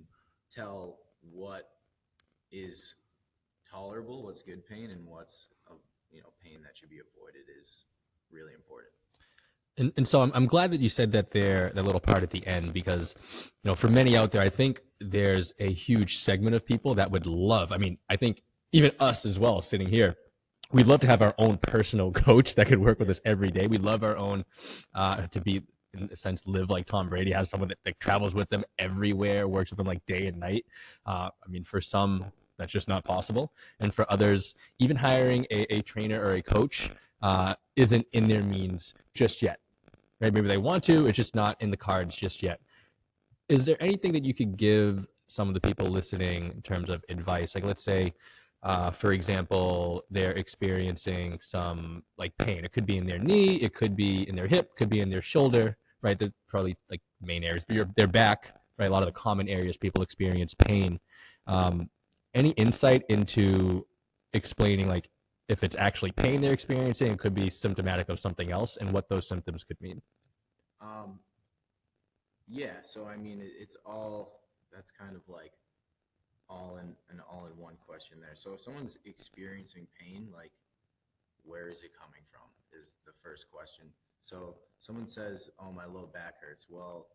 tell 0.51 0.99
what 1.21 1.71
is 2.51 2.95
tolerable, 3.71 4.23
what's 4.23 4.43
good 4.43 4.67
pain, 4.67 4.91
and 4.91 5.05
what's 5.07 5.49
a, 5.69 5.75
you 6.15 6.21
know 6.23 6.33
pain 6.43 6.63
that 6.63 6.77
should 6.77 6.91
be 6.91 6.99
avoided 6.99 7.43
is 7.61 7.85
really 8.31 8.55
important. 8.55 8.93
And, 9.79 9.93
and 9.97 10.09
so 10.09 10.23
I'm, 10.23 10.33
I'm 10.35 10.47
glad 10.47 10.71
that 10.71 10.81
you 10.81 10.89
said 10.89 11.13
that 11.13 11.33
there, 11.33 11.71
that 11.75 11.85
little 11.85 12.01
part 12.01 12.23
at 12.23 12.31
the 12.31 12.47
end, 12.47 12.73
because, 12.73 13.15
you 13.35 13.69
know, 13.69 13.75
for 13.75 13.89
many 13.89 14.17
out 14.17 14.33
there, 14.33 14.41
I 14.41 14.49
think 14.49 14.81
there's 15.01 15.53
a 15.59 15.71
huge 15.71 16.17
segment 16.17 16.57
of 16.57 16.65
people 16.65 16.95
that 16.95 17.11
would 17.11 17.27
love, 17.27 17.73
I 17.73 17.77
mean, 17.77 17.99
I 18.09 18.17
think 18.17 18.43
even 18.73 18.93
us 18.99 19.27
as 19.27 19.39
well, 19.39 19.61
sitting 19.61 19.89
here, 19.89 20.17
we'd 20.73 20.87
love 20.87 21.01
to 21.01 21.07
have 21.07 21.23
our 21.23 21.35
own 21.39 21.59
personal 21.59 22.13
coach 22.27 22.55
that 22.55 22.67
could 22.67 22.79
work 22.79 22.99
with 22.99 23.11
us 23.11 23.21
every 23.25 23.51
day. 23.51 23.67
We'd 23.67 23.83
love 23.83 24.03
our 24.03 24.17
own, 24.17 24.45
uh, 24.95 25.27
to 25.29 25.41
be, 25.41 25.63
in 25.95 26.09
a 26.13 26.17
sense, 26.17 26.47
live 26.47 26.71
like 26.71 26.87
Tom 26.87 27.09
Brady, 27.09 27.33
has 27.33 27.51
someone 27.51 27.69
that 27.69 27.79
like, 27.85 27.99
travels 27.99 28.35
with 28.35 28.49
them 28.51 28.65
everywhere, 28.79 29.49
works 29.49 29.71
with 29.71 29.79
them 29.79 29.87
like 29.87 30.05
day 30.07 30.27
and 30.27 30.39
night. 30.39 30.67
Uh, 31.07 31.31
I 31.45 31.49
mean, 31.49 31.65
for 31.65 31.81
some, 31.81 32.25
that's 32.59 32.73
just 32.73 32.89
not 32.89 33.05
possible. 33.05 33.53
And 33.81 33.95
for 33.95 34.11
others, 34.11 34.55
even 34.79 34.97
hiring 34.97 35.47
a, 35.51 35.73
a 35.75 35.83
trainer 35.83 36.21
or 36.23 36.35
a 36.35 36.43
coach 36.43 36.91
uh, 37.23 37.55
isn't 37.77 38.07
in 38.13 38.29
their 38.29 38.43
means 38.43 38.95
just 39.15 39.43
yet 39.43 39.61
right? 40.21 40.33
Maybe 40.33 40.49
they 40.49 40.57
want 40.57 40.85
to, 40.85 41.07
it's 41.07 41.17
just 41.17 41.35
not 41.35 41.61
in 41.61 41.71
the 41.71 41.77
cards 41.77 42.17
just 42.17 42.43
yet. 42.43 42.61
Is 43.49 43.65
there 43.65 43.77
anything 43.81 44.13
that 44.13 44.25
you 44.25 44.35
could 44.35 44.57
give 44.57 45.07
some 45.27 45.49
of 45.49 45.55
the 45.55 45.61
people 45.61 45.87
listening 45.87 46.53
in 46.53 46.63
terms 46.63 46.91
of 46.91 47.05
advice? 47.09 47.55
Like, 47.55 47.65
let's 47.65 47.85
say, 47.85 48.15
uh, 48.67 48.91
for 48.91 49.13
example, 49.13 50.03
they're 50.11 50.33
experiencing 50.33 51.39
some 51.41 52.03
like 52.19 52.37
pain. 52.39 52.65
It 52.65 52.73
could 52.73 52.85
be 52.85 52.97
in 52.97 53.07
their 53.07 53.19
knee, 53.19 53.63
it 53.63 53.75
could 53.75 53.95
be 53.95 54.29
in 54.29 54.35
their 54.35 54.49
hip, 54.49 54.75
could 54.77 54.91
be 54.91 55.01
in 55.01 55.09
their 55.09 55.23
shoulder, 55.23 55.77
right? 56.03 56.19
They're 56.19 56.33
probably 56.49 56.77
like 56.91 57.01
main 57.23 57.45
areas, 57.45 57.63
but 57.65 57.77
your, 57.77 57.89
their 57.97 58.09
back, 58.09 58.57
right? 58.77 58.91
A 58.91 58.93
lot 58.93 59.05
of 59.05 59.07
the 59.07 59.13
common 59.13 59.49
areas 59.49 59.77
people 59.77 60.03
experience 60.03 60.53
pain. 60.53 60.99
Um, 61.47 61.89
any 62.35 62.51
insight 62.51 63.05
into 63.09 63.87
explaining 64.33 64.89
like 64.89 65.09
if 65.49 65.63
it's 65.63 65.77
actually 65.79 66.11
pain 66.11 66.41
they're 66.41 66.53
experiencing, 66.53 67.13
it 67.13 67.21
could 67.21 67.37
be 67.37 67.49
symptomatic 67.49 68.09
of 68.09 68.19
something 68.19 68.51
else, 68.51 68.79
and 68.79 68.93
what 68.93 69.09
those 69.09 69.29
symptoms 69.29 69.63
could 69.63 69.81
mean. 69.81 70.03
Um, 70.81 71.21
yeah, 72.49 72.83
so 72.83 73.07
I 73.07 73.17
mean, 73.17 73.41
it, 73.41 73.53
it's 73.61 73.77
all 73.87 74.41
that's 74.75 74.91
kind 74.91 75.15
of 75.15 75.23
like 75.29 75.53
all 76.49 76.79
in 76.81 76.95
an 77.11 77.21
all 77.31 77.47
in 77.47 77.57
one 77.59 77.75
question 77.87 78.19
there. 78.21 78.35
So 78.35 78.55
if 78.55 78.61
someone's 78.61 78.99
experiencing 79.05 79.87
pain, 79.99 80.29
like 80.33 80.53
where 81.45 81.69
is 81.69 81.83
it 81.83 81.91
coming 81.99 82.23
from? 82.31 82.49
Is 82.79 82.97
the 83.07 83.13
first 83.23 83.47
question. 83.51 83.87
So 84.21 84.57
someone 84.79 85.07
says, 85.07 85.49
"Oh, 85.59 85.73
my 85.73 85.87
low 85.87 86.07
back 86.13 86.35
hurts." 86.41 86.67
Well, 86.69 87.07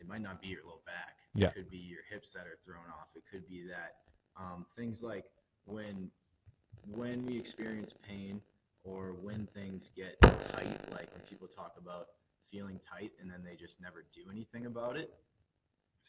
it 0.00 0.08
might 0.08 0.22
not 0.22 0.40
be 0.40 0.48
your 0.48 0.64
low 0.66 0.80
back. 0.86 1.16
Yeah. 1.34 1.48
It 1.48 1.54
could 1.54 1.70
be 1.70 1.78
your 1.78 2.02
hips 2.10 2.32
that 2.32 2.46
are 2.46 2.58
thrown 2.64 2.88
off. 2.88 3.08
It 3.14 3.22
could 3.30 3.46
be 3.48 3.66
that 3.68 3.96
um, 4.36 4.66
things 4.76 5.02
like 5.02 5.26
when 5.66 6.10
when 6.86 7.24
we 7.26 7.36
experience 7.36 7.92
pain 8.06 8.40
or 8.84 9.14
when 9.22 9.46
things 9.54 9.90
get 9.94 10.20
tight, 10.22 10.80
like 10.90 11.12
when 11.12 11.20
people 11.28 11.48
talk 11.48 11.74
about 11.78 12.06
feeling 12.50 12.78
tight 12.78 13.12
and 13.20 13.30
then 13.30 13.42
they 13.44 13.56
just 13.56 13.80
never 13.80 14.04
do 14.14 14.30
anything 14.30 14.66
about 14.66 14.96
it, 14.96 15.12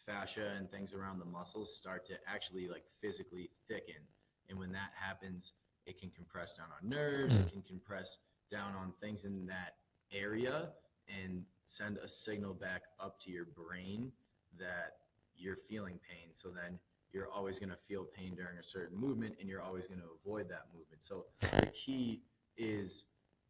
fascia 0.09 0.53
and 0.57 0.69
things 0.71 0.93
around 0.93 1.19
the 1.19 1.25
muscles 1.25 1.75
start 1.75 2.05
to 2.07 2.13
actually 2.27 2.67
like 2.67 2.83
physically 3.01 3.49
thicken. 3.67 4.01
And 4.49 4.57
when 4.57 4.71
that 4.71 4.91
happens, 4.99 5.53
it 5.85 5.99
can 5.99 6.09
compress 6.09 6.55
down 6.55 6.67
on 6.81 6.89
nerves, 6.89 7.35
it 7.35 7.41
hmm. 7.41 7.49
can 7.49 7.61
compress 7.61 8.17
down 8.51 8.73
on 8.75 8.93
things 8.99 9.25
in 9.25 9.45
that 9.45 9.75
area 10.11 10.69
and 11.07 11.43
send 11.65 11.97
a 11.97 12.07
signal 12.07 12.53
back 12.53 12.83
up 12.99 13.19
to 13.21 13.31
your 13.31 13.45
brain 13.45 14.11
that 14.57 14.97
you're 15.37 15.57
feeling 15.69 15.99
pain. 16.09 16.29
So 16.33 16.49
then 16.49 16.79
you're 17.11 17.29
always 17.29 17.59
going 17.59 17.69
to 17.69 17.77
feel 17.87 18.03
pain 18.03 18.35
during 18.35 18.57
a 18.57 18.63
certain 18.63 18.99
movement 18.99 19.35
and 19.39 19.47
you're 19.47 19.61
always 19.61 19.87
going 19.87 19.99
to 19.99 20.07
avoid 20.23 20.49
that 20.49 20.65
movement. 20.73 21.03
So 21.03 21.25
the 21.41 21.67
key 21.73 22.21
is 22.57 23.05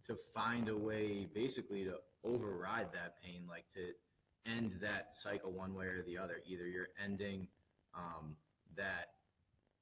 to 0.08 0.18
find 0.34 0.70
a 0.70 0.78
way 0.78 1.28
basically 1.34 1.86
to 1.86 1.96
override 2.24 2.92
that 2.94 3.16
pain, 3.24 3.44
like 3.48 3.66
to 3.74 3.92
end 4.46 4.75
that 4.81 5.13
cycle 5.13 5.51
one 5.51 5.74
way 5.74 5.86
or 5.86 6.03
the 6.03 6.17
other. 6.17 6.41
Either 6.48 6.67
you're 6.67 6.89
ending 7.03 7.48
um, 7.96 8.36
that 8.75 9.13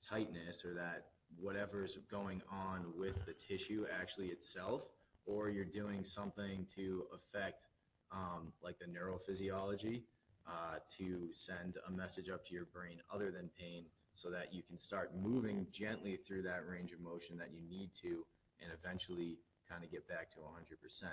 tightness 0.07 0.63
or 0.65 0.73
that 0.73 1.07
whatever's 1.39 1.97
going 2.09 2.41
on 2.51 2.85
with 2.97 3.25
the 3.25 3.33
tissue 3.33 3.85
actually 3.99 4.27
itself, 4.27 4.83
or 5.25 5.49
you're 5.49 5.65
doing 5.65 6.03
something 6.03 6.65
to 6.75 7.03
affect 7.13 7.67
um, 8.11 8.53
like 8.63 8.77
the 8.79 8.85
neurophysiology 8.85 10.03
uh, 10.47 10.77
to 10.97 11.27
send 11.33 11.75
a 11.87 11.91
message 11.91 12.29
up 12.29 12.45
to 12.45 12.53
your 12.53 12.65
brain 12.65 12.99
other 13.13 13.31
than 13.31 13.49
pain 13.59 13.83
so 14.13 14.29
that 14.29 14.53
you 14.53 14.63
can 14.63 14.77
start 14.77 15.11
moving 15.15 15.67
gently 15.71 16.17
through 16.25 16.41
that 16.41 16.67
range 16.67 16.91
of 16.91 16.99
motion 16.99 17.37
that 17.37 17.49
you 17.53 17.61
need 17.69 17.91
to 18.01 18.25
and 18.61 18.71
eventually 18.73 19.37
kind 19.69 19.83
of 19.83 19.91
get 19.91 20.07
back 20.07 20.31
to 20.31 20.37
100%. 20.37 21.03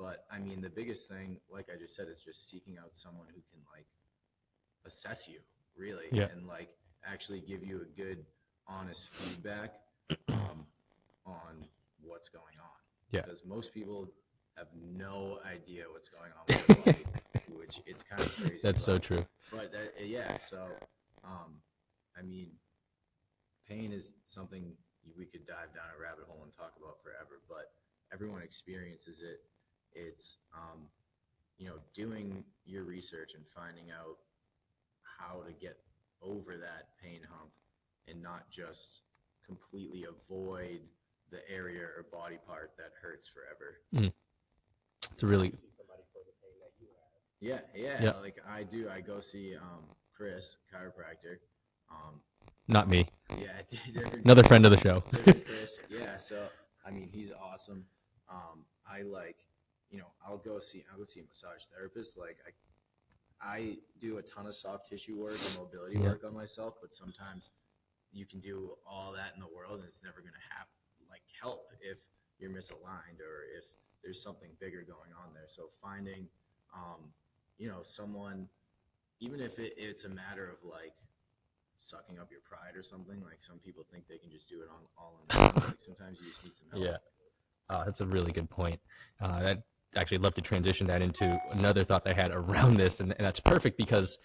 But 0.00 0.24
I 0.32 0.38
mean, 0.38 0.62
the 0.62 0.70
biggest 0.70 1.10
thing, 1.10 1.38
like 1.52 1.66
I 1.74 1.78
just 1.78 1.94
said, 1.94 2.08
is 2.08 2.22
just 2.22 2.48
seeking 2.50 2.78
out 2.78 2.94
someone 2.94 3.26
who 3.28 3.42
can 3.52 3.60
like 3.74 3.86
assess 4.86 5.28
you 5.28 5.40
really 5.76 6.06
Yeah. 6.12 6.28
and 6.32 6.46
like 6.46 6.70
actually 7.04 7.40
give 7.42 7.62
you 7.62 7.82
a 7.82 8.00
good, 8.00 8.24
honest 8.66 9.10
feedback 9.10 9.74
um, 10.32 10.64
on 11.26 11.66
what's 12.00 12.30
going 12.30 12.58
on. 12.62 12.78
Yeah. 13.12 13.22
Because 13.22 13.44
most 13.44 13.74
people 13.74 14.08
have 14.56 14.68
no 14.74 15.38
idea 15.44 15.84
what's 15.92 16.08
going 16.08 16.32
on 16.32 16.44
with 16.48 16.66
their 16.66 16.76
body, 16.94 17.04
which 17.52 17.80
it's 17.86 18.02
kind 18.02 18.22
of 18.22 18.34
crazy. 18.36 18.60
That's 18.62 18.82
so 18.82 18.98
true. 18.98 19.26
but 19.52 19.70
that, 19.72 19.92
yeah, 20.06 20.38
so 20.38 20.66
um, 21.24 21.60
I 22.18 22.22
mean, 22.22 22.52
pain 23.68 23.92
is 23.92 24.14
something 24.24 24.72
we 25.16 25.26
could 25.26 25.46
dive 25.46 25.74
down 25.74 25.88
a 25.96 26.00
rabbit 26.00 26.24
hole 26.26 26.40
and 26.44 26.52
talk 26.54 26.72
about 26.80 27.02
forever. 27.02 27.40
But 27.48 27.72
everyone 28.12 28.42
experiences 28.42 29.20
it. 29.20 29.40
It's 29.94 30.38
um, 30.54 30.80
you 31.58 31.66
know 31.66 31.76
doing 31.94 32.44
your 32.64 32.84
research 32.84 33.32
and 33.34 33.44
finding 33.54 33.90
out 33.90 34.16
how 35.02 35.42
to 35.42 35.52
get 35.52 35.78
over 36.22 36.56
that 36.56 36.88
pain 37.02 37.20
hump 37.28 37.50
and 38.08 38.22
not 38.22 38.50
just 38.50 39.02
completely 39.46 40.04
avoid 40.04 40.80
the 41.30 41.38
area 41.50 41.82
or 41.82 42.06
body 42.12 42.38
part 42.46 42.72
that 42.76 42.90
hurts 43.00 43.28
forever. 43.28 43.80
It's 45.12 45.22
a 45.22 45.26
really 45.26 45.50
somebody 45.76 46.02
for 46.12 46.20
the 46.24 46.34
pain 46.42 46.56
that 46.60 46.72
you 46.80 46.88
have. 46.96 47.62
Yeah, 47.74 48.00
yeah. 48.00 48.02
Yeah. 48.02 48.20
Like 48.20 48.38
I 48.48 48.62
do. 48.62 48.88
I 48.88 49.00
go 49.00 49.20
see 49.20 49.54
um, 49.56 49.84
Chris, 50.16 50.56
chiropractor. 50.72 51.38
Um, 51.90 52.20
not 52.68 52.88
me. 52.88 53.08
yeah, 53.38 54.02
Another 54.24 54.44
friend 54.44 54.64
of 54.64 54.70
the 54.70 54.80
show. 54.80 55.00
Chris. 55.00 55.82
Yeah. 55.90 56.16
So 56.16 56.48
I 56.86 56.90
mean, 56.90 57.08
he's 57.12 57.30
awesome. 57.32 57.84
Um, 58.30 58.64
I 58.88 59.02
like, 59.02 59.36
you 59.90 59.98
know, 59.98 60.06
I'll 60.24 60.38
go 60.38 60.60
see. 60.60 60.84
I'll 60.90 60.98
go 60.98 61.04
see 61.04 61.20
a 61.20 61.24
massage 61.24 61.64
therapist. 61.72 62.18
Like 62.18 62.38
I, 62.46 63.54
I 63.58 63.76
do 63.98 64.18
a 64.18 64.22
ton 64.22 64.46
of 64.46 64.54
soft 64.54 64.88
tissue 64.88 65.16
work 65.16 65.38
and 65.46 65.56
mobility 65.56 65.98
Yeah. 65.98 66.10
work 66.10 66.24
on 66.24 66.34
myself, 66.34 66.74
but 66.80 66.92
sometimes 66.94 67.50
you 68.12 68.26
can 68.26 68.40
do 68.40 68.76
all 68.86 69.12
that 69.12 69.34
in 69.34 69.40
the 69.40 69.48
world 69.54 69.78
and 69.80 69.84
it's 69.88 70.02
never 70.02 70.20
going 70.20 70.34
to 70.34 70.56
have 70.56 70.66
like 71.08 71.22
help 71.40 71.70
if 71.80 71.98
you're 72.38 72.50
misaligned 72.50 73.20
or 73.20 73.44
if 73.56 73.64
there's 74.02 74.22
something 74.22 74.50
bigger 74.60 74.82
going 74.82 75.12
on 75.12 75.34
there. 75.34 75.46
So 75.46 75.70
finding, 75.82 76.26
um, 76.74 77.12
you 77.58 77.68
know, 77.68 77.82
someone, 77.82 78.48
even 79.20 79.40
if 79.40 79.58
it, 79.58 79.74
it's 79.76 80.04
a 80.04 80.08
matter 80.08 80.48
of 80.50 80.56
like 80.68 80.94
sucking 81.78 82.18
up 82.18 82.30
your 82.30 82.40
pride 82.40 82.76
or 82.76 82.82
something, 82.82 83.22
like 83.22 83.40
some 83.40 83.58
people 83.58 83.84
think 83.90 84.06
they 84.08 84.18
can 84.18 84.30
just 84.30 84.48
do 84.48 84.60
it 84.60 84.68
on 84.70 84.80
all 84.96 85.20
on 85.20 85.26
their 85.28 85.46
own. 85.48 85.52
Like 85.68 85.80
sometimes 85.80 86.20
you 86.20 86.28
just 86.30 86.44
need 86.44 86.54
some 86.56 86.68
help. 86.70 86.84
Yeah. 86.84 86.96
Uh, 87.68 87.84
that's 87.84 88.00
a 88.00 88.06
really 88.06 88.32
good 88.32 88.50
point. 88.50 88.80
Uh, 89.20 89.42
I'd 89.44 89.62
actually 89.96 90.18
love 90.18 90.34
to 90.34 90.40
transition 90.40 90.86
that 90.86 91.02
into 91.02 91.40
another 91.52 91.84
thought 91.84 92.06
I 92.06 92.12
had 92.12 92.30
around 92.30 92.76
this, 92.76 93.00
and, 93.00 93.12
and 93.12 93.26
that's 93.26 93.40
perfect 93.40 93.76
because 93.76 94.18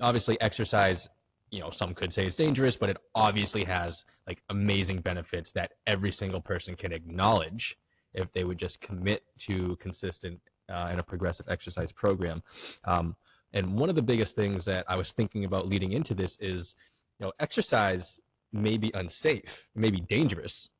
obviously 0.00 0.40
exercise, 0.40 1.08
you 1.50 1.60
know, 1.60 1.70
some 1.70 1.94
could 1.94 2.12
say 2.12 2.26
it's 2.26 2.36
dangerous, 2.36 2.76
but 2.76 2.90
it 2.90 2.98
obviously 3.14 3.64
has 3.64 4.04
like 4.26 4.42
amazing 4.50 5.00
benefits 5.00 5.52
that 5.52 5.72
every 5.86 6.12
single 6.12 6.40
person 6.40 6.76
can 6.76 6.92
acknowledge 6.92 7.76
if 8.14 8.32
they 8.32 8.44
would 8.44 8.58
just 8.58 8.80
commit 8.80 9.22
to 9.38 9.76
consistent 9.76 10.40
uh, 10.68 10.88
and 10.90 11.00
a 11.00 11.02
progressive 11.02 11.46
exercise 11.48 11.92
program. 11.92 12.42
Um, 12.84 13.16
and 13.52 13.78
one 13.78 13.88
of 13.88 13.94
the 13.94 14.02
biggest 14.02 14.36
things 14.36 14.64
that 14.66 14.84
I 14.88 14.96
was 14.96 15.12
thinking 15.12 15.44
about 15.44 15.66
leading 15.66 15.92
into 15.92 16.14
this 16.14 16.36
is, 16.40 16.74
you 17.18 17.26
know, 17.26 17.32
exercise 17.40 18.20
may 18.52 18.76
be 18.76 18.90
unsafe, 18.94 19.68
may 19.74 19.90
be 19.90 20.00
dangerous, 20.00 20.70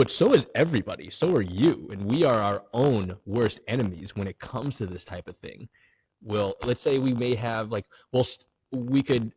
but 0.00 0.10
so 0.10 0.32
is 0.32 0.46
everybody. 0.54 1.10
So 1.10 1.36
are 1.36 1.42
you. 1.42 1.90
And 1.92 2.06
we 2.06 2.24
are 2.24 2.40
our 2.40 2.62
own 2.72 3.14
worst 3.26 3.60
enemies 3.68 4.16
when 4.16 4.28
it 4.28 4.38
comes 4.38 4.78
to 4.78 4.86
this 4.86 5.04
type 5.04 5.28
of 5.28 5.36
thing. 5.36 5.68
Well, 6.22 6.54
let's 6.64 6.80
say 6.80 6.96
we 6.96 7.12
may 7.12 7.34
have 7.34 7.70
like, 7.70 7.84
well, 8.10 8.26
we 8.72 9.02
could 9.02 9.34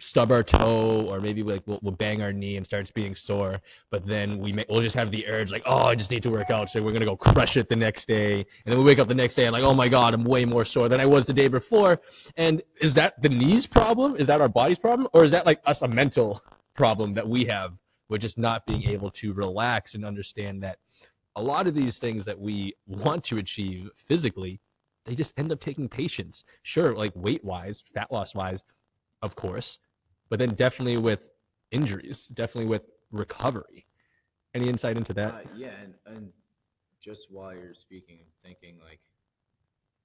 stub 0.00 0.32
our 0.32 0.42
toe 0.42 1.06
or 1.06 1.20
maybe 1.20 1.42
like 1.42 1.66
we'll, 1.66 1.80
we'll 1.82 1.92
bang 1.92 2.22
our 2.22 2.32
knee 2.32 2.56
and 2.56 2.64
starts 2.64 2.90
being 2.90 3.14
sore. 3.14 3.60
But 3.90 4.06
then 4.06 4.38
we 4.38 4.54
may, 4.54 4.64
we'll 4.70 4.80
just 4.80 4.96
have 4.96 5.10
the 5.10 5.28
urge 5.28 5.52
like, 5.52 5.64
oh, 5.66 5.84
I 5.84 5.94
just 5.94 6.10
need 6.10 6.22
to 6.22 6.30
work 6.30 6.48
out. 6.48 6.70
So 6.70 6.82
we're 6.82 6.92
to 6.92 7.04
go 7.04 7.14
crush 7.14 7.58
it 7.58 7.68
the 7.68 7.76
next 7.76 8.08
day. 8.08 8.36
And 8.36 8.72
then 8.72 8.78
we 8.78 8.86
wake 8.86 8.98
up 8.98 9.08
the 9.08 9.14
next 9.14 9.34
day 9.34 9.44
and 9.44 9.52
like, 9.52 9.64
oh 9.64 9.74
my 9.74 9.90
God, 9.90 10.14
I'm 10.14 10.24
way 10.24 10.46
more 10.46 10.64
sore 10.64 10.88
than 10.88 10.98
I 10.98 11.04
was 11.04 11.26
the 11.26 11.34
day 11.34 11.48
before. 11.48 12.00
And 12.38 12.62
is 12.80 12.94
that 12.94 13.20
the 13.20 13.28
knees 13.28 13.66
problem? 13.66 14.16
Is 14.16 14.28
that 14.28 14.40
our 14.40 14.48
body's 14.48 14.78
problem? 14.78 15.08
Or 15.12 15.24
is 15.24 15.30
that 15.32 15.44
like 15.44 15.60
us 15.66 15.82
a 15.82 15.88
mental 15.88 16.42
problem 16.74 17.12
that 17.12 17.28
we 17.28 17.44
have 17.44 17.74
with 18.08 18.20
just 18.20 18.38
not 18.38 18.66
being 18.66 18.88
able 18.88 19.10
to 19.10 19.32
relax 19.32 19.94
and 19.94 20.04
understand 20.04 20.62
that 20.62 20.78
a 21.36 21.42
lot 21.42 21.66
of 21.66 21.74
these 21.74 21.98
things 21.98 22.24
that 22.24 22.38
we 22.38 22.74
want 22.86 23.22
to 23.24 23.38
achieve 23.38 23.90
physically, 23.94 24.60
they 25.04 25.14
just 25.14 25.32
end 25.36 25.52
up 25.52 25.60
taking 25.60 25.88
patience. 25.88 26.44
Sure, 26.62 26.94
like 26.96 27.12
weight 27.14 27.44
wise, 27.44 27.82
fat 27.94 28.10
loss 28.10 28.34
wise, 28.34 28.64
of 29.22 29.36
course, 29.36 29.78
but 30.30 30.38
then 30.38 30.54
definitely 30.54 30.96
with 30.96 31.20
injuries, 31.70 32.26
definitely 32.28 32.68
with 32.68 32.82
recovery. 33.10 33.86
Any 34.54 34.68
insight 34.68 34.96
into 34.96 35.12
that? 35.14 35.34
Uh, 35.34 35.38
yeah, 35.54 35.72
and, 35.82 35.94
and 36.06 36.32
just 37.00 37.30
while 37.30 37.54
you're 37.54 37.74
speaking, 37.74 38.20
thinking 38.42 38.78
like 38.82 39.00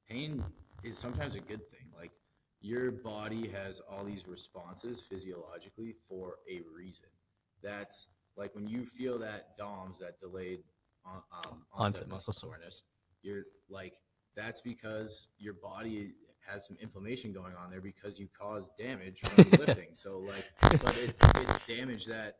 pain 0.09 0.43
is 0.83 0.97
sometimes 0.97 1.35
a 1.35 1.39
good 1.39 1.69
thing. 1.71 1.87
Like 1.97 2.11
your 2.59 2.91
body 2.91 3.49
has 3.49 3.81
all 3.89 4.03
these 4.03 4.27
responses 4.27 5.01
physiologically 5.09 5.95
for 6.07 6.35
a 6.49 6.61
reason. 6.75 7.07
That's 7.63 8.07
like 8.37 8.53
when 8.55 8.67
you 8.67 8.85
feel 8.85 9.19
that 9.19 9.57
DOMS, 9.57 9.99
that 9.99 10.19
delayed 10.19 10.59
on, 11.05 11.21
um, 11.31 11.63
onset 11.73 12.01
Onset 12.01 12.07
muscle 12.07 12.31
muscle 12.31 12.33
soreness, 12.33 12.83
you're 13.21 13.43
like 13.69 13.93
that's 14.35 14.61
because 14.61 15.27
your 15.37 15.53
body 15.53 16.13
has 16.47 16.65
some 16.65 16.77
inflammation 16.81 17.31
going 17.31 17.53
on 17.55 17.69
there 17.69 17.81
because 17.81 18.19
you 18.19 18.27
caused 18.37 18.69
damage 18.77 19.19
from 19.21 19.49
lifting. 19.59 19.89
So 19.93 20.19
like, 20.19 20.45
but 20.83 20.97
it's 20.97 21.19
it's 21.35 21.59
damage 21.67 22.05
that 22.05 22.37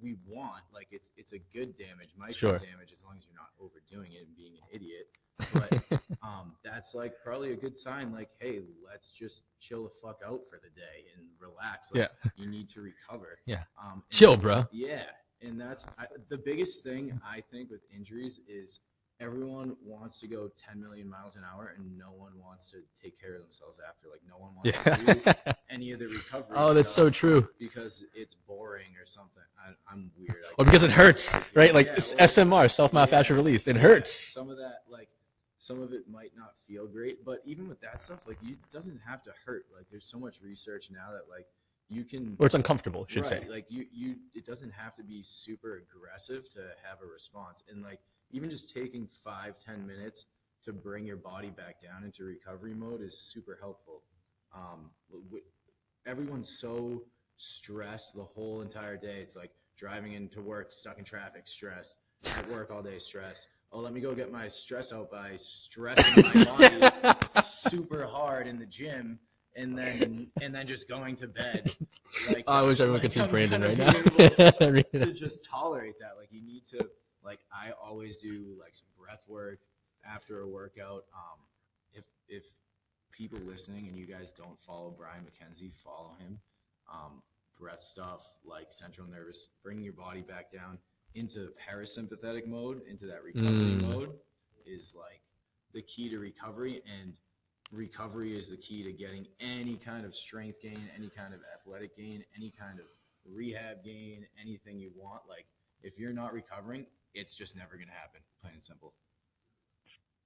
we 0.00 0.16
want. 0.26 0.62
Like 0.72 0.88
it's 0.90 1.10
it's 1.16 1.32
a 1.32 1.38
good 1.52 1.76
damage, 1.76 2.14
micro 2.16 2.32
Sure. 2.34 2.58
damage, 2.58 2.92
as 2.94 3.04
long 3.04 3.16
as 3.18 3.24
you're 3.26 3.36
not 3.36 3.50
overdoing 3.60 4.12
it 4.12 4.26
and 4.26 4.36
being 4.36 4.54
an 4.56 4.68
idiot. 4.72 5.08
But 5.52 6.00
um, 6.22 6.52
that's 6.64 6.94
like 6.94 7.14
probably 7.24 7.52
a 7.52 7.56
good 7.56 7.76
sign. 7.76 8.12
Like, 8.12 8.30
hey, 8.38 8.60
let's 8.86 9.10
just 9.10 9.44
chill 9.60 9.84
the 9.84 9.90
fuck 10.02 10.20
out 10.24 10.40
for 10.48 10.58
the 10.62 10.70
day 10.70 11.06
and 11.16 11.26
relax. 11.40 11.90
Like, 11.92 12.10
you 12.36 12.46
need 12.46 12.68
to 12.70 12.80
recover. 12.80 13.38
Yeah. 13.46 13.64
Um, 13.82 14.02
Chill, 14.10 14.36
bro. 14.36 14.66
Yeah, 14.70 15.04
and 15.40 15.60
that's 15.60 15.84
I, 15.98 16.06
the 16.28 16.38
biggest 16.38 16.84
thing 16.84 17.20
I 17.26 17.42
think 17.50 17.70
with 17.70 17.80
injuries 17.94 18.40
is 18.48 18.80
everyone 19.20 19.76
wants 19.84 20.18
to 20.20 20.26
go 20.26 20.50
10 20.68 20.80
million 20.80 21.08
miles 21.08 21.36
an 21.36 21.42
hour 21.44 21.74
and 21.76 21.96
no 21.96 22.10
one 22.12 22.32
wants 22.40 22.70
to 22.70 22.78
take 23.02 23.20
care 23.20 23.34
of 23.34 23.40
themselves 23.40 23.78
after. 23.86 24.08
Like 24.08 24.20
no 24.28 24.36
one 24.36 24.54
wants 24.54 24.72
to 24.82 25.44
do 25.44 25.52
any 25.70 25.92
of 25.92 26.00
the 26.00 26.08
recovery. 26.08 26.56
oh, 26.56 26.74
that's 26.74 26.90
so 26.90 27.10
true. 27.10 27.48
because 27.58 28.04
it's 28.14 28.34
boring 28.34 28.94
or 29.00 29.06
something. 29.06 29.42
I, 29.58 29.72
I'm 29.90 30.10
weird. 30.18 30.42
I 30.48 30.54
Well, 30.58 30.64
because 30.64 30.82
it 30.82 30.90
hurts, 30.90 31.34
right? 31.54 31.74
Like 31.74 31.86
Yeah, 31.86 31.94
it's 31.96 32.14
well, 32.14 32.28
SMR, 32.28 32.70
self 32.70 32.92
myofascial 32.92 33.30
yeah, 33.30 33.36
release. 33.36 33.66
It 33.66 33.76
yeah, 33.76 33.82
hurts. 33.82 34.12
Some 34.12 34.50
of 34.50 34.56
that, 34.58 34.82
like, 34.88 35.08
some 35.58 35.80
of 35.80 35.92
it 35.92 36.08
might 36.10 36.32
not 36.36 36.54
feel 36.66 36.88
great, 36.88 37.24
but 37.24 37.40
even 37.44 37.68
with 37.68 37.80
that 37.82 38.00
stuff, 38.00 38.26
like, 38.26 38.38
you, 38.42 38.54
it 38.54 38.72
doesn't 38.72 39.00
have 39.06 39.22
to 39.22 39.30
hurt. 39.46 39.66
Like, 39.74 39.86
there's 39.90 40.06
so 40.06 40.18
much 40.18 40.40
research 40.42 40.90
now 40.90 41.12
that, 41.12 41.30
like, 41.30 41.46
you 41.88 42.04
can. 42.04 42.36
Or 42.40 42.46
it's 42.46 42.56
uncomfortable, 42.56 43.06
should 43.08 43.18
right, 43.18 43.42
say. 43.42 43.46
Like, 43.48 43.66
you, 43.68 43.86
you, 43.92 44.16
it 44.34 44.44
doesn't 44.44 44.72
have 44.72 44.96
to 44.96 45.04
be 45.04 45.22
super 45.22 45.80
aggressive 45.84 46.48
to 46.54 46.58
have 46.82 46.98
a 47.02 47.06
response. 47.06 47.62
And, 47.70 47.82
like, 47.82 48.00
even 48.32 48.50
just 48.50 48.74
taking 48.74 49.08
five, 49.24 49.54
ten 49.64 49.86
minutes 49.86 50.26
to 50.64 50.72
bring 50.72 51.04
your 51.06 51.16
body 51.16 51.50
back 51.50 51.82
down 51.82 52.04
into 52.04 52.24
recovery 52.24 52.74
mode 52.74 53.02
is 53.02 53.18
super 53.18 53.58
helpful. 53.60 54.02
Um, 54.54 54.90
everyone's 56.06 56.58
so 56.60 57.02
stressed 57.36 58.14
the 58.14 58.22
whole 58.22 58.62
entire 58.62 58.96
day. 58.96 59.20
It's 59.20 59.36
like 59.36 59.50
driving 59.76 60.12
into 60.12 60.40
work, 60.40 60.72
stuck 60.72 60.98
in 60.98 61.04
traffic, 61.04 61.46
stress. 61.46 61.96
At 62.24 62.48
work 62.48 62.70
all 62.70 62.82
day, 62.82 62.98
stress. 62.98 63.48
Oh, 63.72 63.80
let 63.80 63.92
me 63.92 64.00
go 64.00 64.14
get 64.14 64.30
my 64.30 64.46
stress 64.46 64.92
out 64.92 65.10
by 65.10 65.32
stressing 65.36 66.22
my 66.22 66.44
body 66.94 67.42
super 67.42 68.06
hard 68.06 68.46
in 68.46 68.58
the 68.58 68.66
gym, 68.66 69.18
and 69.56 69.76
then 69.76 70.30
and 70.40 70.54
then 70.54 70.66
just 70.66 70.88
going 70.88 71.16
to 71.16 71.28
bed. 71.28 71.74
Like, 72.28 72.44
I 72.46 72.60
wish 72.60 72.78
everyone 72.78 73.00
like, 73.00 73.10
could 73.10 73.12
see 73.14 73.26
Brandon 73.26 73.62
right 73.62 73.78
now. 73.78 73.92
to 74.60 75.12
just 75.14 75.42
tolerate 75.42 75.94
that. 75.98 76.12
Like 76.18 76.28
you 76.30 76.42
need 76.44 76.66
to 76.66 76.86
like 77.24 77.40
I 77.52 77.72
always 77.72 78.18
do 78.18 78.56
like 78.58 78.74
some 78.74 78.88
breath 78.98 79.22
work 79.28 79.58
after 80.04 80.40
a 80.40 80.48
workout. 80.48 81.04
Um, 81.14 81.38
if 81.94 82.04
if 82.28 82.44
people 83.10 83.38
listening 83.40 83.88
and 83.88 83.96
you 83.96 84.06
guys 84.06 84.32
don't 84.32 84.58
follow 84.66 84.90
Brian 84.96 85.24
McKenzie, 85.24 85.72
follow 85.84 86.14
him. 86.18 86.38
Um, 86.92 87.22
breath 87.58 87.80
stuff 87.80 88.32
like 88.44 88.66
central 88.72 89.06
nervous, 89.06 89.50
bringing 89.62 89.84
your 89.84 89.92
body 89.92 90.22
back 90.22 90.50
down 90.50 90.78
into 91.14 91.50
parasympathetic 91.70 92.46
mode, 92.46 92.82
into 92.88 93.06
that 93.06 93.22
recovery 93.22 93.76
Mm. 93.76 93.82
mode, 93.82 94.18
is 94.66 94.94
like 94.94 95.20
the 95.72 95.82
key 95.82 96.08
to 96.08 96.18
recovery. 96.18 96.82
And 96.86 97.14
recovery 97.70 98.36
is 98.36 98.48
the 98.50 98.56
key 98.56 98.82
to 98.82 98.92
getting 98.92 99.26
any 99.38 99.76
kind 99.76 100.04
of 100.06 100.14
strength 100.16 100.60
gain, 100.60 100.90
any 100.96 101.08
kind 101.10 101.34
of 101.34 101.40
athletic 101.54 101.94
gain, 101.94 102.24
any 102.36 102.50
kind 102.50 102.80
of 102.80 102.86
rehab 103.24 103.84
gain, 103.84 104.26
anything 104.40 104.78
you 104.78 104.90
want. 104.96 105.22
Like 105.28 105.46
if 105.82 105.98
you're 105.98 106.12
not 106.12 106.32
recovering, 106.32 106.86
it's 107.14 107.34
just 107.34 107.56
never 107.56 107.76
gonna 107.76 107.92
happen. 107.92 108.20
Plain 108.42 108.54
and 108.54 108.62
simple. 108.64 108.94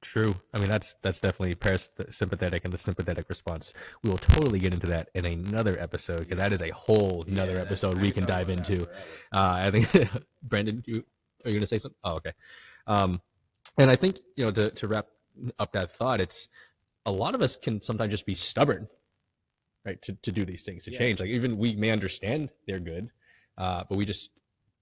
True. 0.03 0.37
I 0.53 0.59
mean, 0.59 0.69
that's 0.69 0.97
that's 1.03 1.21
definitely 1.21 1.55
parasympathetic 1.57 2.65
and 2.65 2.73
the 2.73 2.79
sympathetic 2.79 3.29
response. 3.29 3.73
We 4.03 4.11
will 4.11 4.19
totally 4.19 4.59
get 4.59 4.73
into 4.75 4.87
that 4.89 5.09
in 5.15 5.25
another 5.25 5.79
episode 5.81 6.21
because 6.21 6.37
that 6.37 6.53
is 6.53 6.63
a 6.63 6.71
whole 6.71 7.25
another 7.27 7.57
Yeah, 7.57 7.63
episode 7.63 7.99
we 7.99 8.13
can 8.13 8.25
dive 8.25 8.51
into. 8.51 8.83
Uh, 9.33 9.55
I 9.67 9.71
think 9.71 9.89
Brandon, 10.43 10.83
you 10.87 11.05
are 11.45 11.51
you 11.51 11.57
gonna 11.57 11.67
say 11.67 11.79
something? 11.79 11.99
Oh, 12.05 12.15
okay. 12.17 12.33
Um, 12.87 13.21
and 13.79 13.91
I 13.91 13.97
think 13.97 14.21
you 14.37 14.45
know 14.45 14.53
to 14.53 14.71
to 14.71 14.87
wrap 14.87 15.07
up 15.59 15.73
that 15.73 15.97
thought, 15.97 16.21
it's 16.21 16.49
a 17.07 17.11
lot 17.11 17.35
of 17.35 17.43
us 17.43 17.57
can 17.57 17.83
sometimes 17.83 18.11
just 18.11 18.27
be 18.27 18.35
stubborn, 18.35 18.87
right? 19.85 20.01
To 20.03 20.13
to 20.13 20.31
do 20.33 20.45
these 20.45 20.63
things 20.63 20.85
to 20.85 20.91
Yeah. 20.93 20.99
change. 20.99 21.21
Like 21.21 21.31
even 21.31 21.59
we 21.59 21.75
may 21.75 21.91
understand 21.91 22.51
they're 22.67 22.79
good, 22.81 23.11
uh, 23.59 23.85
but 23.89 23.97
we 23.97 24.05
just 24.05 24.31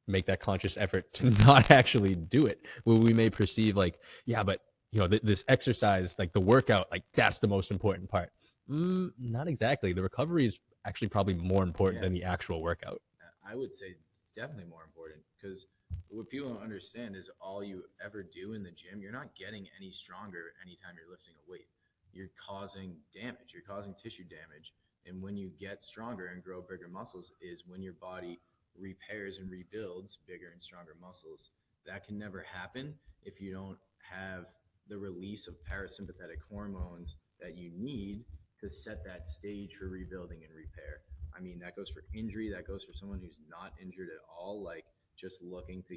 make 0.06 0.26
that 0.26 0.40
conscious 0.40 0.76
effort 0.76 1.12
to 1.14 1.30
not 1.30 1.70
actually 1.70 2.14
do 2.14 2.46
it. 2.46 2.60
Where 2.84 2.96
we 2.96 3.12
may 3.12 3.30
perceive 3.30 3.76
like, 3.76 3.98
yeah, 4.26 4.42
but 4.42 4.60
you 4.92 5.00
know, 5.00 5.08
th- 5.08 5.22
this 5.22 5.44
exercise, 5.48 6.14
like 6.18 6.32
the 6.32 6.40
workout, 6.40 6.88
like 6.90 7.02
that's 7.14 7.38
the 7.38 7.48
most 7.48 7.70
important 7.70 8.08
part. 8.08 8.30
Mm, 8.70 9.12
not 9.18 9.48
exactly. 9.48 9.92
The 9.92 10.02
recovery 10.02 10.46
is 10.46 10.60
actually 10.86 11.08
probably 11.08 11.34
more 11.34 11.62
important 11.62 12.02
Yeah. 12.02 12.06
than 12.06 12.12
the 12.14 12.24
actual 12.24 12.62
workout. 12.62 13.00
I 13.46 13.54
would 13.54 13.74
say 13.74 13.86
it's 14.20 14.30
definitely 14.34 14.70
more 14.70 14.84
important 14.84 15.20
because 15.36 15.66
what 16.08 16.28
people 16.30 16.48
don't 16.54 16.62
understand 16.62 17.14
is 17.16 17.28
all 17.40 17.62
you 17.62 17.84
ever 18.04 18.22
do 18.22 18.54
in 18.54 18.62
the 18.62 18.70
gym, 18.70 19.00
you're 19.02 19.12
not 19.12 19.34
getting 19.34 19.66
any 19.78 19.90
stronger 19.90 20.52
anytime 20.64 20.94
you're 20.96 21.10
lifting 21.10 21.34
a 21.46 21.50
weight. 21.50 21.68
You're 22.12 22.30
causing 22.38 22.96
damage, 23.12 23.52
you're 23.52 23.62
causing 23.66 23.94
tissue 24.00 24.24
damage. 24.24 24.72
And 25.06 25.20
when 25.20 25.36
you 25.36 25.50
get 25.60 25.84
stronger 25.84 26.28
and 26.28 26.42
grow 26.42 26.62
bigger 26.62 26.88
muscles, 26.88 27.32
is 27.42 27.64
when 27.66 27.82
your 27.82 27.92
body 27.94 28.40
repairs 28.78 29.38
and 29.38 29.50
rebuilds 29.50 30.18
bigger 30.26 30.50
and 30.52 30.62
stronger 30.62 30.96
muscles. 31.00 31.50
That 31.86 32.06
can 32.06 32.18
never 32.18 32.44
happen 32.50 32.94
if 33.24 33.40
you 33.40 33.52
don't 33.52 33.78
have 34.10 34.46
the 34.88 34.98
release 34.98 35.46
of 35.48 35.54
parasympathetic 35.70 36.40
hormones 36.50 37.16
that 37.40 37.56
you 37.56 37.70
need 37.76 38.24
to 38.60 38.68
set 38.68 39.04
that 39.04 39.26
stage 39.26 39.70
for 39.78 39.88
rebuilding 39.88 40.38
and 40.44 40.54
repair. 40.54 41.00
I 41.36 41.40
mean, 41.40 41.58
that 41.60 41.76
goes 41.76 41.90
for 41.90 42.04
injury, 42.14 42.50
that 42.54 42.66
goes 42.66 42.84
for 42.84 42.92
someone 42.92 43.20
who's 43.20 43.38
not 43.48 43.72
injured 43.82 44.08
at 44.08 44.22
all, 44.30 44.62
like 44.62 44.84
just 45.18 45.42
looking 45.42 45.82
to 45.88 45.96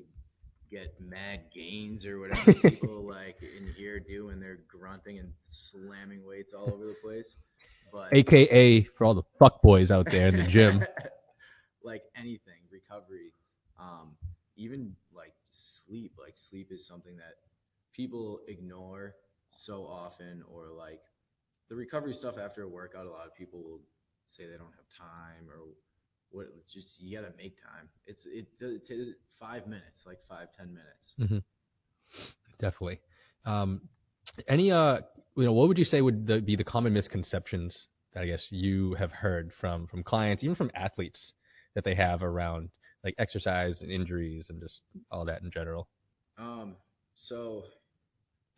get 0.72 0.94
mad 1.00 1.42
gains 1.54 2.06
or 2.06 2.20
whatever 2.20 2.54
people 2.70 3.08
like 3.08 3.38
in 3.42 3.74
here 3.78 4.00
do 4.00 4.28
when 4.28 4.40
they're 4.40 4.60
grunting 4.68 5.20
and 5.20 5.32
slamming 5.46 6.26
weights 6.26 6.54
all 6.54 6.72
over 6.74 6.86
the 6.86 6.96
place. 7.04 7.36
But 7.92 8.14
AKA 8.14 8.84
for 8.84 9.06
all 9.06 9.14
the 9.14 9.24
fuck 9.40 9.62
boys 9.62 9.92
out 9.92 10.10
there 10.10 10.28
in 10.28 10.36
the 10.36 10.44
gym. 10.44 10.84
like 11.84 12.04
anything, 12.18 12.60
recovery, 12.88 13.34
um, 13.80 14.16
even 14.56 14.96
like 15.16 15.34
sleep. 15.50 16.14
Like 16.20 16.38
sleep 16.38 16.72
is 16.72 16.86
something 16.86 17.16
that 17.18 17.36
people 17.94 18.40
ignore 18.48 19.16
so 19.50 19.86
often, 19.86 20.44
or 20.52 20.70
like 20.78 21.02
the 21.70 21.76
recovery 21.76 22.14
stuff 22.14 22.38
after 22.38 22.64
a 22.64 22.68
workout. 22.68 23.06
A 23.06 23.10
lot 23.10 23.26
of 23.26 23.36
people 23.36 23.62
will 23.62 23.82
say 24.28 24.46
they 24.46 24.58
don't 24.58 24.74
have 24.76 24.88
time, 24.98 25.50
or 25.50 25.60
what. 26.32 26.48
Just 26.68 27.02
you 27.02 27.18
got 27.18 27.28
to 27.28 27.34
make 27.38 27.62
time. 27.62 27.90
It's 28.06 28.26
it, 28.26 28.48
it, 28.60 28.90
it 28.90 29.16
five 29.40 29.68
minutes, 29.68 30.06
like 30.06 30.20
five 30.28 30.48
ten 30.56 30.74
minutes. 30.74 31.16
Definitely. 32.60 33.00
Um, 33.46 33.82
any 34.48 34.72
uh, 34.72 35.00
you 35.36 35.46
know, 35.46 35.54
what 35.54 35.68
would 35.68 35.78
you 35.78 35.86
say 35.86 36.02
would 36.02 36.28
the, 36.28 36.42
be 36.42 36.56
the 36.56 36.64
common 36.64 36.94
misconceptions 36.94 37.88
that 38.14 38.24
I 38.24 38.26
guess 38.26 38.52
you 38.52 38.96
have 38.96 39.12
heard 39.12 39.54
from 39.54 39.88
from 39.88 40.04
clients, 40.04 40.44
even 40.44 40.56
from 40.56 40.72
athletes, 40.74 41.34
that 41.78 41.86
they 41.86 41.94
have 41.96 42.24
around 42.24 42.72
like 43.06 43.14
exercise 43.20 43.84
and 43.84 43.92
injuries 43.92 44.50
and 44.50 44.60
just 44.60 44.82
all 45.12 45.24
that 45.26 45.44
in 45.44 45.52
general? 45.52 45.88
Um, 46.40 46.76
so 47.14 47.64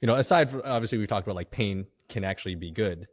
You 0.01 0.08
know, 0.08 0.15
aside 0.15 0.49
from 0.49 0.62
obviously 0.63 0.97
we 0.97 1.05
talked 1.08 1.27
about 1.27 1.36
like 1.36 1.51
pain 1.51 1.86
can 2.08 2.23
actually 2.23 2.55
be 2.55 2.71
good, 2.71 3.05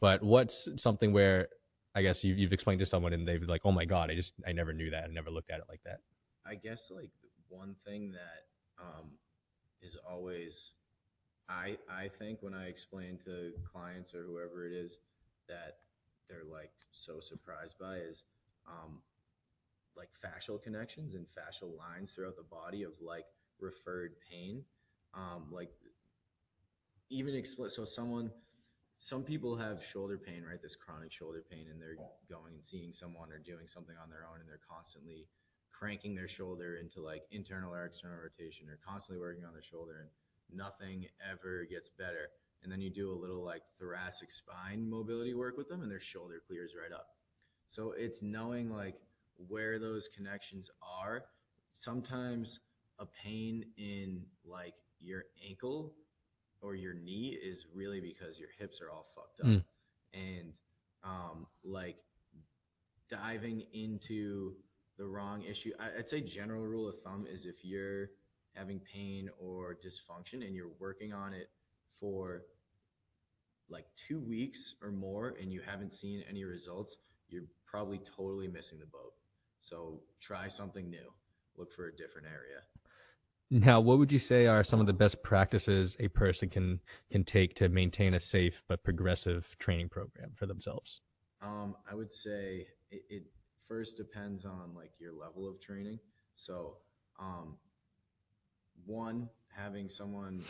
but 0.00 0.22
what's 0.22 0.68
something 0.76 1.12
where 1.12 1.48
I 1.94 2.02
guess 2.02 2.22
you've, 2.24 2.38
you've 2.38 2.52
explained 2.52 2.78
to 2.80 2.86
someone 2.86 3.12
and 3.12 3.26
they've 3.26 3.42
like, 3.42 3.62
oh 3.64 3.72
my 3.72 3.84
god, 3.84 4.10
I 4.10 4.14
just 4.14 4.32
I 4.46 4.52
never 4.52 4.72
knew 4.72 4.90
that, 4.90 5.04
I 5.04 5.08
never 5.08 5.30
looked 5.30 5.50
at 5.50 5.58
it 5.58 5.66
like 5.68 5.82
that. 5.84 5.98
I 6.46 6.54
guess 6.54 6.90
like 6.90 7.10
one 7.48 7.74
thing 7.84 8.12
that 8.12 8.82
um, 8.82 9.10
is 9.82 9.96
always 10.08 10.72
I 11.48 11.76
I 11.90 12.08
think 12.08 12.38
when 12.40 12.54
I 12.54 12.68
explain 12.68 13.18
to 13.24 13.52
clients 13.70 14.14
or 14.14 14.22
whoever 14.22 14.64
it 14.66 14.72
is 14.72 14.98
that 15.48 15.78
they're 16.28 16.48
like 16.50 16.72
so 16.92 17.20
surprised 17.20 17.76
by 17.80 17.96
is 17.96 18.24
um, 18.66 19.02
like 19.96 20.08
fascial 20.24 20.62
connections 20.62 21.14
and 21.14 21.26
fascial 21.26 21.76
lines 21.76 22.12
throughout 22.12 22.36
the 22.36 22.42
body 22.42 22.82
of 22.82 22.92
like 23.00 23.24
referred 23.60 24.14
pain. 24.30 24.64
Um, 25.14 25.48
like 25.50 25.70
even 27.10 27.34
explain 27.34 27.70
so 27.70 27.84
someone 27.84 28.30
some 28.98 29.24
people 29.24 29.56
have 29.56 29.82
shoulder 29.82 30.16
pain, 30.16 30.44
right? 30.48 30.62
This 30.62 30.76
chronic 30.76 31.10
shoulder 31.10 31.42
pain, 31.50 31.66
and 31.70 31.80
they're 31.80 31.96
going 32.30 32.54
and 32.54 32.64
seeing 32.64 32.92
someone 32.92 33.32
or 33.32 33.38
doing 33.38 33.66
something 33.66 33.96
on 34.00 34.08
their 34.08 34.24
own, 34.30 34.40
and 34.40 34.48
they're 34.48 34.60
constantly 34.70 35.26
cranking 35.82 36.14
their 36.14 36.28
shoulder 36.28 36.76
into 36.76 37.00
like 37.00 37.24
internal 37.32 37.74
or 37.74 37.84
external 37.84 38.16
rotation 38.16 38.68
or 38.68 38.78
constantly 38.86 39.20
working 39.20 39.44
on 39.44 39.52
their 39.52 39.62
shoulder 39.62 39.98
and 40.00 40.08
nothing 40.56 41.06
ever 41.28 41.66
gets 41.68 41.88
better. 41.88 42.28
And 42.62 42.70
then 42.70 42.80
you 42.80 42.90
do 42.90 43.10
a 43.10 43.18
little 43.18 43.44
like 43.44 43.62
thoracic 43.80 44.30
spine 44.30 44.88
mobility 44.88 45.34
work 45.34 45.56
with 45.56 45.68
them 45.68 45.82
and 45.82 45.90
their 45.90 45.98
shoulder 45.98 46.40
clears 46.46 46.74
right 46.80 46.94
up. 46.94 47.08
So 47.66 47.94
it's 47.98 48.22
knowing 48.22 48.70
like 48.70 49.00
where 49.48 49.78
those 49.78 50.08
connections 50.08 50.70
are. 50.82 51.24
Sometimes 51.72 52.60
a 52.98 53.06
pain 53.06 53.64
in 53.76 54.22
like 54.44 54.74
your 55.00 55.24
ankle 55.48 55.94
or 56.60 56.74
your 56.74 56.94
knee 56.94 57.38
is 57.42 57.66
really 57.74 58.00
because 58.00 58.38
your 58.38 58.50
hips 58.58 58.80
are 58.80 58.90
all 58.90 59.06
fucked 59.14 59.40
up. 59.40 59.46
Mm. 59.46 59.64
And 60.14 60.52
um 61.04 61.46
like 61.64 61.96
diving 63.10 63.64
into 63.72 64.54
the 64.98 65.06
wrong 65.06 65.42
issue. 65.42 65.72
I, 65.80 65.98
I'd 65.98 66.08
say 66.08 66.20
general 66.20 66.64
rule 66.64 66.88
of 66.88 67.00
thumb 67.02 67.26
is 67.30 67.46
if 67.46 67.64
you're 67.64 68.10
having 68.54 68.80
pain 68.80 69.30
or 69.40 69.76
dysfunction 69.84 70.46
and 70.46 70.54
you're 70.54 70.70
working 70.78 71.12
on 71.12 71.32
it 71.32 71.48
for 71.98 72.42
like 73.68 73.86
two 73.96 74.20
weeks 74.20 74.74
or 74.82 74.90
more 74.90 75.34
and 75.40 75.52
you 75.52 75.60
haven't 75.64 75.94
seen 75.94 76.22
any 76.28 76.44
results, 76.44 76.96
you're 77.28 77.44
probably 77.66 78.00
totally 78.16 78.48
missing 78.48 78.78
the 78.78 78.86
boat. 78.86 79.12
So 79.62 80.00
try 80.20 80.48
something 80.48 80.90
new. 80.90 81.10
Look 81.56 81.72
for 81.72 81.88
a 81.88 81.96
different 81.96 82.26
area. 82.26 82.60
Now, 83.50 83.80
what 83.80 83.98
would 83.98 84.10
you 84.10 84.18
say 84.18 84.46
are 84.46 84.64
some 84.64 84.80
of 84.80 84.86
the 84.86 84.92
best 84.92 85.22
practices 85.22 85.96
a 86.00 86.08
person 86.08 86.48
can 86.48 86.80
can 87.10 87.22
take 87.22 87.54
to 87.56 87.68
maintain 87.68 88.14
a 88.14 88.20
safe 88.20 88.62
but 88.66 88.82
progressive 88.82 89.46
training 89.58 89.88
program 89.88 90.32
for 90.34 90.46
themselves? 90.46 91.02
Um, 91.42 91.76
I 91.90 91.94
would 91.94 92.12
say 92.12 92.66
it, 92.90 93.02
it 93.10 93.22
first 93.68 93.96
depends 93.96 94.44
on 94.44 94.74
like 94.74 94.92
your 94.98 95.12
level 95.12 95.48
of 95.48 95.60
training. 95.60 95.98
So, 96.34 96.78
um, 97.20 97.56
one 98.86 99.28
having 99.54 99.88
someone 99.88 100.42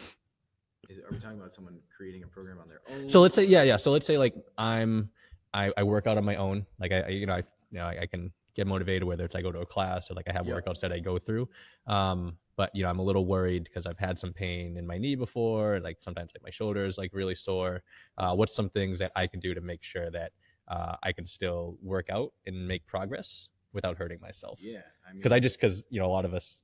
is 0.89 0.99
are 0.99 1.11
we 1.11 1.19
talking 1.19 1.39
about 1.39 1.53
someone 1.53 1.79
creating 1.95 2.23
a 2.23 2.27
program 2.27 2.59
on 2.61 2.69
their 2.69 2.83
own? 2.91 3.09
So 3.09 3.21
let's 3.21 3.35
say, 3.35 3.45
yeah, 3.45 3.63
yeah. 3.63 3.77
So 3.77 3.91
let's 3.91 4.07
say 4.07 4.17
like 4.17 4.35
I'm, 4.59 5.11
I, 5.53 5.73
I 5.77 5.83
work 5.83 6.07
out 6.07 6.19
on 6.19 6.25
my 6.25 6.37
own. 6.37 6.67
Like 6.79 6.93
I, 6.93 7.01
I 7.01 7.09
you 7.09 7.27
know, 7.27 7.35
I, 7.35 7.43
you 7.71 7.79
know, 7.79 7.85
I, 7.85 7.99
I 8.03 8.07
can 8.07 8.33
get 8.55 8.67
motivated 8.67 9.05
whether 9.05 9.25
it's 9.25 9.35
I 9.35 9.43
go 9.43 9.53
to 9.53 9.61
a 9.61 9.67
class 9.67 10.11
or 10.11 10.15
like 10.15 10.29
I 10.29 10.33
have 10.33 10.47
Yeah. 10.47 10.55
workouts 10.55 10.81
that 10.81 10.93
I 10.93 10.99
go 10.99 11.19
through. 11.19 11.49
Um, 11.87 12.37
but 12.57 12.71
you 12.75 12.83
know, 12.83 12.91
I'm 12.91 12.99
a 12.99 13.03
little 13.03 13.27
worried 13.27 13.65
because 13.65 13.87
I've 13.87 13.99
had 13.99 14.19
some 14.19 14.33
pain 14.33 14.77
in 14.77 14.87
my 14.87 14.99
knee 14.99 15.15
before. 15.15 15.81
Like 15.81 15.99
sometimes 16.01 16.33
like 16.35 16.43
my 16.43 16.51
shoulders 16.51 16.99
like 16.99 17.11
really 17.15 17.35
sore. 17.35 17.83
Uh, 18.19 18.35
what's 18.35 18.55
some 18.55 18.69
things 18.69 18.99
that 18.99 19.13
I 19.17 19.27
can 19.27 19.41
do 19.41 19.55
to 19.55 19.61
make 19.61 19.83
sure 19.83 20.11
that 20.11 20.33
uh, 20.69 20.97
I 21.03 21.13
can 21.13 21.27
still 21.27 21.79
work 21.83 22.09
out 22.11 22.33
and 22.47 22.69
make 22.69 22.87
progress 22.87 23.49
without 23.73 23.97
hurting 23.97 24.21
myself? 24.21 24.59
Yeah, 24.61 24.81
I 25.09 25.13
mean, 25.13 25.19
because 25.19 25.33
I 25.33 25.41
just 25.41 25.59
because 25.59 25.83
you 25.89 25.99
know 25.99 26.07
a 26.07 26.13
lot 26.13 26.25
of 26.25 26.35
us, 26.35 26.63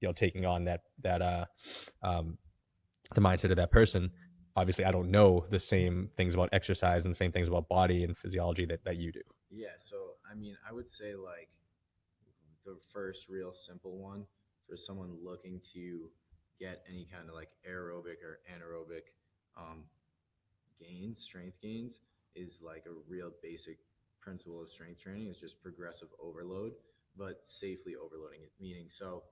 you 0.00 0.08
know, 0.08 0.12
taking 0.12 0.44
on 0.44 0.64
that 0.64 0.82
that 1.02 1.22
uh, 1.22 1.46
um, 2.02 2.36
the 3.14 3.20
mindset 3.20 3.50
of 3.50 3.56
that 3.56 3.70
person. 3.70 4.10
Obviously, 4.56 4.84
I 4.84 4.90
don't 4.90 5.10
know 5.10 5.46
the 5.50 5.60
same 5.60 6.10
things 6.16 6.34
about 6.34 6.48
exercise 6.52 7.04
and 7.04 7.12
the 7.14 7.16
same 7.16 7.32
things 7.32 7.48
about 7.48 7.68
body 7.68 8.02
and 8.04 8.16
physiology 8.16 8.66
that, 8.66 8.84
that 8.84 8.96
you 8.96 9.12
do. 9.12 9.20
Yeah, 9.50 9.76
so 9.78 10.14
I 10.30 10.34
mean, 10.34 10.56
I 10.68 10.72
would 10.72 10.88
say 10.88 11.14
like 11.14 11.48
the 12.64 12.76
first 12.92 13.28
real 13.28 13.52
simple 13.52 13.96
one 13.98 14.26
for 14.68 14.76
someone 14.76 15.16
looking 15.22 15.60
to 15.72 16.10
get 16.58 16.82
any 16.88 17.06
kind 17.10 17.28
of 17.28 17.34
like 17.34 17.48
aerobic 17.68 18.22
or 18.22 18.40
anaerobic 18.50 19.12
um, 19.56 19.84
gains, 20.80 21.20
strength 21.20 21.58
gains, 21.62 22.00
is 22.36 22.60
like 22.62 22.84
a 22.86 22.94
real 23.08 23.32
basic 23.42 23.78
principle 24.20 24.62
of 24.62 24.68
strength 24.68 25.00
training 25.02 25.28
is 25.28 25.38
just 25.38 25.62
progressive 25.62 26.08
overload, 26.22 26.72
but 27.16 27.40
safely 27.44 27.94
overloading 27.96 28.42
it. 28.42 28.52
Meaning, 28.60 28.86
so 28.88 29.24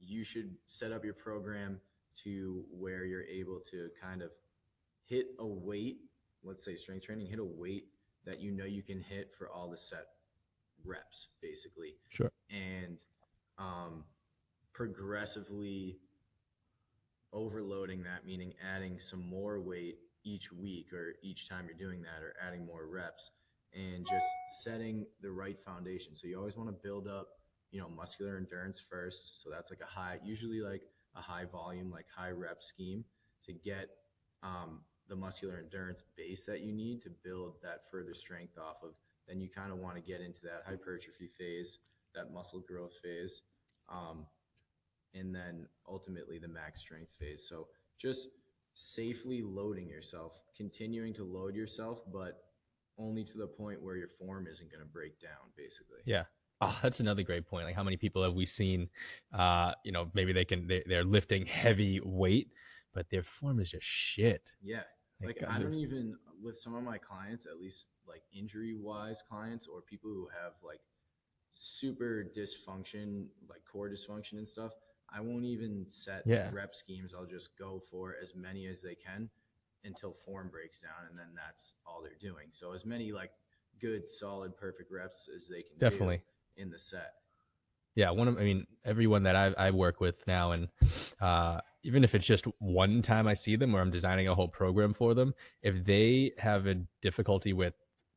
you 0.00 0.24
should 0.24 0.54
set 0.66 0.92
up 0.92 1.04
your 1.04 1.14
program 1.14 1.80
to 2.24 2.64
where 2.70 3.04
you're 3.04 3.24
able 3.24 3.60
to 3.70 3.90
kind 4.00 4.22
of 4.22 4.30
hit 5.06 5.28
a 5.38 5.46
weight, 5.46 5.98
let's 6.44 6.64
say 6.64 6.76
strength 6.76 7.06
training, 7.06 7.26
hit 7.26 7.38
a 7.38 7.44
weight 7.44 7.86
that 8.26 8.40
you 8.40 8.50
know 8.50 8.64
you 8.64 8.82
can 8.82 9.00
hit 9.00 9.32
for 9.36 9.48
all 9.48 9.70
the 9.70 9.78
set 9.78 10.06
reps, 10.84 11.28
basically. 11.40 11.94
Sure. 12.10 12.32
And 12.50 12.98
um, 13.58 14.04
progressively 14.72 15.98
overloading 17.32 18.02
that, 18.04 18.24
meaning 18.24 18.54
adding 18.74 18.98
some 18.98 19.20
more 19.28 19.60
weight 19.60 19.98
each 20.24 20.52
week 20.52 20.92
or 20.92 21.14
each 21.22 21.48
time 21.48 21.66
you're 21.66 21.76
doing 21.76 22.02
that, 22.02 22.22
or 22.22 22.34
adding 22.44 22.64
more 22.64 22.86
reps, 22.86 23.30
and 23.74 24.06
just 24.06 24.26
setting 24.62 25.06
the 25.20 25.30
right 25.30 25.58
foundation. 25.64 26.16
So 26.16 26.26
you 26.26 26.38
always 26.38 26.56
want 26.56 26.68
to 26.70 26.76
build 26.82 27.08
up, 27.08 27.28
you 27.70 27.80
know, 27.80 27.88
muscular 27.88 28.36
endurance 28.36 28.80
first. 28.90 29.42
So 29.42 29.50
that's 29.50 29.70
like 29.70 29.80
a 29.82 29.86
high, 29.86 30.18
usually 30.24 30.60
like 30.60 30.82
a 31.16 31.20
high 31.20 31.44
volume, 31.44 31.90
like 31.90 32.06
high 32.14 32.30
rep 32.30 32.62
scheme 32.62 33.04
to 33.44 33.52
get 33.52 33.88
um, 34.42 34.80
the 35.08 35.16
muscular 35.16 35.58
endurance 35.62 36.04
base 36.16 36.46
that 36.46 36.60
you 36.60 36.72
need 36.72 37.02
to 37.02 37.10
build 37.22 37.54
that 37.62 37.82
further 37.90 38.14
strength 38.14 38.58
off 38.58 38.82
of. 38.82 38.90
Then 39.28 39.40
you 39.40 39.48
kind 39.48 39.72
of 39.72 39.78
want 39.78 39.96
to 39.96 40.02
get 40.02 40.20
into 40.20 40.40
that 40.42 40.62
hypertrophy 40.66 41.28
phase, 41.38 41.78
that 42.14 42.32
muscle 42.32 42.62
growth 42.66 42.92
phase, 43.02 43.42
um, 43.88 44.26
and 45.14 45.34
then 45.34 45.66
ultimately 45.88 46.38
the 46.38 46.48
max 46.48 46.80
strength 46.80 47.12
phase. 47.18 47.46
So 47.48 47.68
just 47.98 48.28
safely 48.72 49.42
loading 49.42 49.88
yourself, 49.88 50.40
continuing 50.56 51.14
to 51.14 51.24
load 51.24 51.54
yourself, 51.54 52.02
but 52.12 52.44
only 52.98 53.24
to 53.24 53.38
the 53.38 53.46
point 53.46 53.82
where 53.82 53.96
your 53.96 54.08
form 54.08 54.46
isn't 54.46 54.70
going 54.70 54.82
to 54.82 54.86
break 54.86 55.18
down, 55.20 55.50
basically. 55.56 55.98
Yeah. 56.04 56.24
Oh, 56.60 56.78
that's 56.82 57.00
another 57.00 57.22
great 57.22 57.46
point. 57.46 57.66
Like, 57.66 57.74
how 57.74 57.82
many 57.82 57.96
people 57.96 58.22
have 58.22 58.34
we 58.34 58.46
seen? 58.46 58.88
Uh, 59.32 59.72
you 59.84 59.92
know, 59.92 60.10
maybe 60.14 60.32
they 60.32 60.44
can 60.44 60.66
they, 60.66 60.82
they're 60.86 61.04
lifting 61.04 61.44
heavy 61.46 62.00
weight, 62.04 62.48
but 62.94 63.10
their 63.10 63.22
form 63.22 63.60
is 63.60 63.70
just 63.70 63.84
shit. 63.84 64.52
Yeah. 64.62 64.84
Like 65.22 65.42
uh, 65.42 65.46
I 65.50 65.58
don't 65.58 65.74
even 65.74 66.16
with 66.42 66.56
some 66.56 66.74
of 66.74 66.82
my 66.82 66.98
clients, 66.98 67.46
at 67.46 67.58
least 67.58 67.86
like 68.06 68.22
injury 68.32 68.74
wise 68.74 69.22
clients 69.28 69.66
or 69.66 69.80
people 69.80 70.10
who 70.10 70.28
have 70.28 70.52
like 70.62 70.80
super 71.50 72.24
dysfunction, 72.36 73.26
like 73.48 73.62
core 73.70 73.88
dysfunction 73.88 74.34
and 74.34 74.48
stuff, 74.48 74.72
I 75.10 75.20
won't 75.20 75.44
even 75.44 75.84
set 75.88 76.22
Yeah. 76.26 76.50
rep 76.52 76.74
schemes. 76.74 77.14
I'll 77.14 77.26
just 77.26 77.56
go 77.58 77.80
for 77.90 78.16
as 78.22 78.34
many 78.34 78.66
as 78.66 78.82
they 78.82 78.94
can 78.94 79.30
until 79.84 80.12
form 80.12 80.48
breaks 80.48 80.80
down 80.80 81.08
and 81.10 81.18
then 81.18 81.28
that's 81.34 81.76
all 81.86 82.02
they're 82.02 82.18
doing. 82.20 82.48
So 82.52 82.72
as 82.72 82.84
many 82.84 83.12
like 83.12 83.30
good, 83.80 84.08
solid, 84.08 84.56
perfect 84.56 84.90
reps 84.90 85.28
as 85.34 85.46
they 85.48 85.62
can 85.62 85.78
Definitely. 85.78 86.18
do 86.56 86.62
in 86.62 86.70
the 86.70 86.78
set. 86.78 87.14
Yeah, 87.94 88.10
one 88.10 88.28
of 88.28 88.36
I 88.38 88.42
mean 88.42 88.66
everyone 88.84 89.22
that 89.24 89.36
I 89.36 89.54
I 89.56 89.70
work 89.70 90.00
with 90.00 90.26
now, 90.26 90.52
and 90.52 90.68
uh, 91.20 91.60
even 91.84 92.02
if 92.02 92.14
it's 92.14 92.26
just 92.26 92.46
one 92.58 93.02
time 93.02 93.28
I 93.28 93.34
see 93.34 93.56
them 93.56 93.74
or 93.74 93.80
I'm 93.80 93.90
designing 93.90 94.28
a 94.28 94.34
whole 94.34 94.48
program 94.48 94.92
for 94.94 95.14
them, 95.14 95.34
if 95.62 95.84
they 95.84 96.32
have 96.38 96.66
a 96.66 96.76
difficulty 97.02 97.52
with 97.52 97.74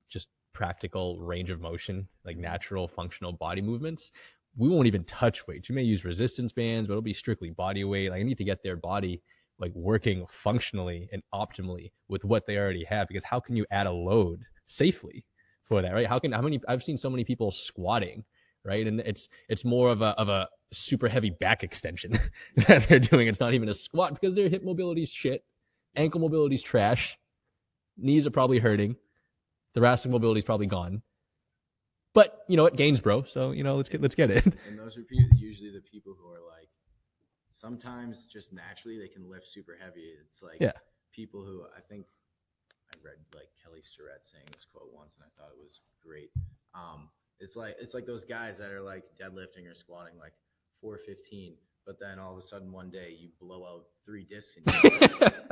just 0.10 0.30
practical 0.54 1.20
range 1.20 1.52
of 1.52 1.62
motion, 1.62 2.08
like 2.26 2.38
natural 2.38 2.88
functional 2.88 3.34
body 3.34 3.62
movements, 3.62 4.12
we 4.56 4.68
won't 4.68 4.88
even 4.88 5.04
touch 5.04 5.46
weights. 5.48 5.70
You 5.70 5.76
may 5.76 5.84
use 5.84 6.04
resistance 6.04 6.52
bands, 6.52 6.88
but 6.88 6.94
it'll 6.94 7.02
be 7.04 7.14
strictly 7.14 7.52
body 7.52 7.84
weight. 7.84 8.10
Like 8.10 8.22
I 8.22 8.24
need 8.24 8.40
to 8.40 8.44
get 8.44 8.64
their 8.64 8.78
body 8.78 9.22
like 9.60 9.72
working 9.76 10.26
functionally 10.28 11.10
and 11.12 11.22
optimally 11.34 11.92
with 12.08 12.26
what 12.26 12.48
they 12.48 12.58
already 12.58 12.84
have. 12.86 13.08
Because 13.08 13.24
how 13.24 13.40
can 13.40 13.56
you 13.56 13.66
add 13.70 13.86
a 13.86 13.92
load 13.92 14.44
safely 14.66 15.24
for 15.64 15.82
that, 15.82 15.94
right? 15.94 16.08
How 16.08 16.18
can 16.18 16.32
how 16.32 16.42
many 16.42 16.60
I've 16.68 16.84
seen 16.84 16.98
so 16.98 17.10
many 17.10 17.24
people 17.24 17.52
squatting 17.52 18.24
right? 18.68 18.86
And 18.86 19.00
it's 19.00 19.30
it's 19.50 19.66
more 19.66 19.90
of 19.90 20.02
a 20.02 20.10
of 20.20 20.30
a 20.30 20.48
super 20.74 21.08
heavy 21.08 21.32
back 21.32 21.64
extension 21.64 22.20
that 22.68 22.88
they're 22.88 23.00
doing. 23.00 23.28
It's 23.28 23.40
not 23.40 23.54
even 23.54 23.70
a 23.70 23.74
squat 23.74 24.14
because 24.20 24.36
their 24.36 24.50
hip 24.50 24.64
mobility's 24.64 25.10
shit, 25.10 25.44
ankle 25.96 26.20
mobility's 26.20 26.62
trash, 26.62 27.18
knees 27.98 28.28
are 28.28 28.32
probably 28.32 28.60
hurting, 28.60 28.96
thoracic 29.74 30.12
mobility's 30.12 30.44
probably 30.44 30.68
gone. 30.68 31.02
But 32.14 32.40
you 32.48 32.58
know 32.58 32.64
what, 32.64 32.76
gains, 32.76 33.00
bro. 33.00 33.24
So 33.24 33.52
you 33.52 33.64
know, 33.64 33.76
let's 33.78 33.90
get 33.90 34.02
let's 34.02 34.16
get 34.16 34.30
it. 34.30 34.46
And 34.68 34.78
those 34.78 34.98
are 34.98 35.06
usually 35.38 35.72
the 35.72 35.82
people 35.82 36.14
who 36.20 36.28
are 36.28 36.44
like, 36.46 36.70
sometimes 37.54 38.26
just 38.26 38.52
naturally 38.52 39.00
they 39.00 39.08
can 39.08 39.30
lift 39.30 39.48
super 39.48 39.78
heavy. 39.80 40.14
It's 40.26 40.44
like 40.44 40.60
Yeah. 40.60 40.74
people 41.14 41.44
who 41.46 41.64
I 41.76 41.80
think 41.80 42.06
I 42.92 42.96
read 43.04 43.18
like 43.34 43.50
Kelly 43.64 43.82
Starrett 43.82 44.26
saying 44.26 44.46
this 44.52 44.66
quote 44.66 44.90
once, 44.94 45.16
and 45.16 45.26
I 45.26 45.30
thought 45.40 45.52
it 45.52 45.62
was 45.62 45.82
great. 46.04 46.32
Um, 46.74 47.10
it's 47.40 47.56
like 47.56 47.76
it's 47.80 47.94
like 47.94 48.06
those 48.06 48.26
guys 48.26 48.58
that 48.58 48.72
are 48.72 48.82
like 48.82 49.04
deadlifting 49.22 49.70
or 49.70 49.76
squatting 49.76 50.18
like 50.20 50.34
415, 50.82 51.56
but 51.86 52.00
then 52.00 52.20
all 52.20 52.32
of 52.32 52.38
a 52.38 52.42
sudden 52.42 52.72
one 52.72 52.90
day 52.90 53.16
you 53.20 53.30
blow 53.40 53.66
out 53.66 53.86
three 54.06 54.24
discs. 54.24 54.60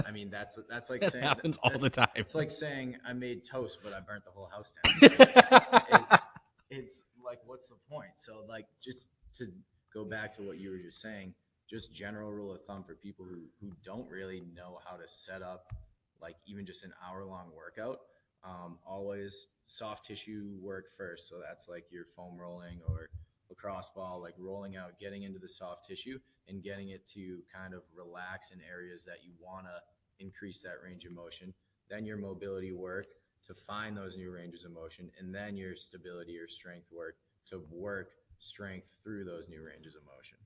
I 0.05 0.11
mean, 0.11 0.29
that's 0.29 0.57
that's 0.69 0.89
like 0.89 1.01
That 1.01 1.11
saying 1.11 1.23
happens 1.23 1.57
all 1.63 1.77
the 1.77 1.89
time. 1.89 2.07
It's 2.15 2.35
like 2.35 2.51
saying 2.51 2.97
I 3.07 3.13
made 3.13 3.43
toast, 3.45 3.79
but 3.83 3.93
I 3.93 3.99
burnt 3.99 4.25
the 4.25 4.31
whole 4.31 4.47
house 4.47 4.73
down 4.83 4.85
it's, 5.01 6.11
it's 6.69 7.03
like 7.23 7.39
what's 7.45 7.67
the 7.67 7.75
point 7.89 8.11
so 8.17 8.43
like 8.47 8.65
just 8.81 9.07
to 9.37 9.47
go 9.93 10.05
back 10.05 10.35
to 10.35 10.41
what 10.43 10.57
you 10.57 10.71
were 10.71 10.77
just 10.77 11.01
saying 11.01 11.33
just 11.69 11.93
general 11.93 12.31
rule 12.31 12.53
of 12.53 12.61
thumb 12.65 12.83
for 12.83 12.95
people 12.95 13.25
who, 13.25 13.41
who 13.59 13.73
don't 13.83 14.09
really 14.09 14.43
know 14.55 14.79
how 14.87 14.95
to 14.95 15.07
set 15.07 15.41
up 15.41 15.73
like 16.21 16.35
even 16.45 16.65
just 16.65 16.83
an 16.83 16.93
hour 17.05 17.25
long 17.25 17.49
workout 17.55 17.99
um, 18.45 18.77
always 18.85 19.47
soft 19.65 20.05
tissue 20.05 20.55
work 20.61 20.85
first 20.97 21.27
so 21.27 21.35
that's 21.45 21.67
like 21.67 21.85
your 21.91 22.05
foam 22.05 22.37
rolling 22.37 22.79
or 22.87 23.09
lacrosse 23.49 23.89
ball 23.95 24.21
like 24.21 24.35
rolling 24.37 24.75
out 24.75 24.99
getting 24.99 25.23
into 25.23 25.39
the 25.39 25.49
soft 25.49 25.87
tissue 25.87 26.19
and 26.47 26.63
getting 26.63 26.89
it 26.89 27.07
to 27.07 27.39
kind 27.53 27.73
of 27.73 27.81
relax 27.95 28.51
in 28.51 28.59
areas 28.61 29.03
that 29.03 29.23
you 29.23 29.31
want 29.39 29.65
to 29.65 30.23
increase 30.23 30.61
that 30.61 30.75
range 30.83 31.05
of 31.05 31.11
motion 31.11 31.53
then 31.89 32.05
your 32.05 32.17
mobility 32.17 32.71
work 32.71 33.07
to 33.47 33.53
find 33.53 33.95
those 33.95 34.17
new 34.17 34.31
ranges 34.31 34.65
of 34.65 34.71
motion, 34.71 35.09
and 35.19 35.33
then 35.33 35.55
your 35.55 35.75
stability 35.75 36.37
or 36.37 36.47
strength 36.47 36.87
work 36.91 37.15
to 37.49 37.61
work 37.69 38.11
strength 38.39 38.87
through 39.03 39.23
those 39.23 39.47
new 39.47 39.63
ranges 39.63 39.95
of 39.95 40.01
motion. 40.05 40.37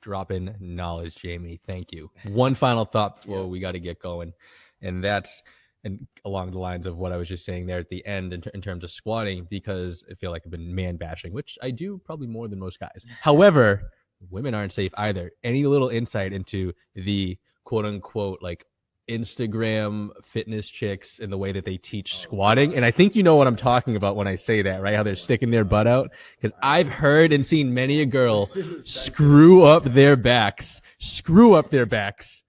Drop 0.00 0.30
in 0.30 0.54
knowledge, 0.60 1.16
Jamie. 1.16 1.60
Thank 1.66 1.92
you. 1.92 2.10
One 2.24 2.54
final 2.54 2.84
thought 2.84 3.20
before 3.20 3.40
Yeah. 3.40 3.46
we 3.46 3.60
got 3.60 3.72
to 3.72 3.80
get 3.80 4.00
going, 4.00 4.32
and 4.80 5.02
that's 5.04 5.42
and 5.84 6.06
along 6.24 6.50
the 6.50 6.58
lines 6.58 6.86
of 6.86 6.96
what 6.96 7.12
I 7.12 7.16
was 7.16 7.28
just 7.28 7.44
saying 7.44 7.66
there 7.66 7.78
at 7.78 7.88
the 7.88 8.04
end 8.06 8.32
in, 8.32 8.42
in 8.54 8.60
terms 8.60 8.84
of 8.84 8.90
squatting, 8.90 9.46
because 9.48 10.04
I 10.10 10.14
feel 10.14 10.30
like 10.30 10.42
I've 10.44 10.50
been 10.50 10.74
man 10.74 10.96
bashing, 10.96 11.32
which 11.32 11.58
I 11.62 11.70
do 11.70 12.00
probably 12.04 12.26
more 12.26 12.48
than 12.48 12.58
most 12.58 12.80
guys. 12.80 13.04
However, 13.20 13.90
women 14.30 14.54
aren't 14.54 14.72
safe 14.72 14.92
either. 14.96 15.30
Any 15.44 15.66
little 15.66 15.88
insight 15.88 16.32
into 16.32 16.72
the 16.94 17.38
quote 17.64 17.84
unquote 17.84 18.40
like 18.42 18.64
Instagram 19.08 20.10
fitness 20.22 20.68
chicks 20.68 21.18
and 21.18 21.32
the 21.32 21.38
way 21.38 21.52
that 21.52 21.64
they 21.64 21.78
teach 21.78 22.14
Oh, 22.14 22.18
squatting, 22.18 22.74
and 22.74 22.84
I 22.84 22.90
think 22.90 23.16
you 23.16 23.22
know 23.22 23.36
what 23.36 23.46
I'm 23.46 23.56
talking 23.56 23.96
about 23.96 24.16
when 24.16 24.28
I 24.28 24.36
say 24.36 24.62
that, 24.62 24.82
right? 24.82 24.94
How 24.94 25.02
they're 25.02 25.16
sticking 25.16 25.50
their 25.50 25.64
butt 25.64 25.86
out. 25.86 26.10
Because 26.40 26.56
I've 26.62 26.88
heard 26.88 27.32
and 27.32 27.44
seen 27.44 27.72
many 27.72 28.00
a 28.02 28.06
girl 28.18 28.46
This 28.46 28.56
is 28.56 28.68
a 28.68 28.80
sensitive 28.80 29.14
screw 29.14 29.62
up 29.64 29.84
their 29.84 30.16
backs, 30.16 30.80
screw 30.98 31.54
up 31.54 31.70
their 31.70 31.86
backs 31.86 32.42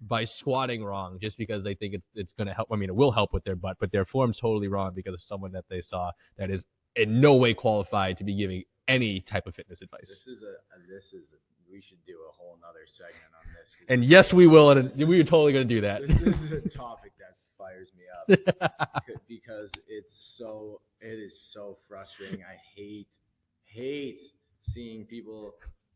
by 0.00 0.24
squatting 0.24 0.84
wrong 0.84 1.18
just 1.20 1.38
because 1.38 1.64
they 1.64 1.74
think 1.74 1.94
it's 1.94 2.08
it's 2.14 2.32
going 2.32 2.46
to 2.48 2.54
help. 2.54 2.68
I 2.70 2.76
mean, 2.76 2.88
it 2.88 2.96
will 2.96 3.12
help 3.12 3.32
with 3.32 3.44
their 3.44 3.56
butt, 3.56 3.76
but 3.80 3.92
their 3.92 4.04
form's 4.04 4.38
totally 4.38 4.68
wrong 4.68 4.92
because 4.94 5.14
of 5.14 5.20
someone 5.20 5.52
that 5.52 5.64
they 5.68 5.80
saw 5.80 6.10
that 6.36 6.50
is 6.50 6.64
in 6.94 7.20
no 7.20 7.34
way 7.34 7.54
qualified 7.54 8.18
to 8.18 8.24
be 8.24 8.34
giving 8.34 8.64
any 8.88 9.20
type 9.20 9.46
of 9.46 9.54
fitness 9.54 9.82
advice. 9.82 10.08
This 10.08 10.26
is 10.26 10.42
a 10.42 10.54
this 10.88 11.12
is 11.12 11.32
a, 11.32 11.36
we 11.70 11.80
should 11.80 12.04
do 12.06 12.16
a 12.28 12.32
whole 12.32 12.58
nother 12.60 12.86
segment 12.86 13.32
on 13.38 13.52
this. 13.58 13.76
And 13.88 14.04
yes, 14.04 14.32
we 14.32 14.46
will, 14.46 14.70
and 14.70 14.90
we 15.08 15.20
are 15.20 15.24
totally 15.24 15.52
going 15.52 15.66
to 15.66 15.74
do 15.74 15.80
that. 15.80 16.06
This 16.06 16.40
is 16.40 16.52
a 16.52 16.68
topic 16.68 17.12
that 17.18 17.36
fires 17.58 17.90
me 17.96 18.04
up 18.12 19.20
because 19.28 19.72
it's 19.88 20.14
so 20.14 20.80
it 21.00 21.18
is 21.18 21.40
so 21.40 21.78
frustrating. 21.88 22.40
I 22.40 22.56
hate 22.74 23.08
hate 23.64 24.22
seeing 24.62 25.04
people 25.04 25.54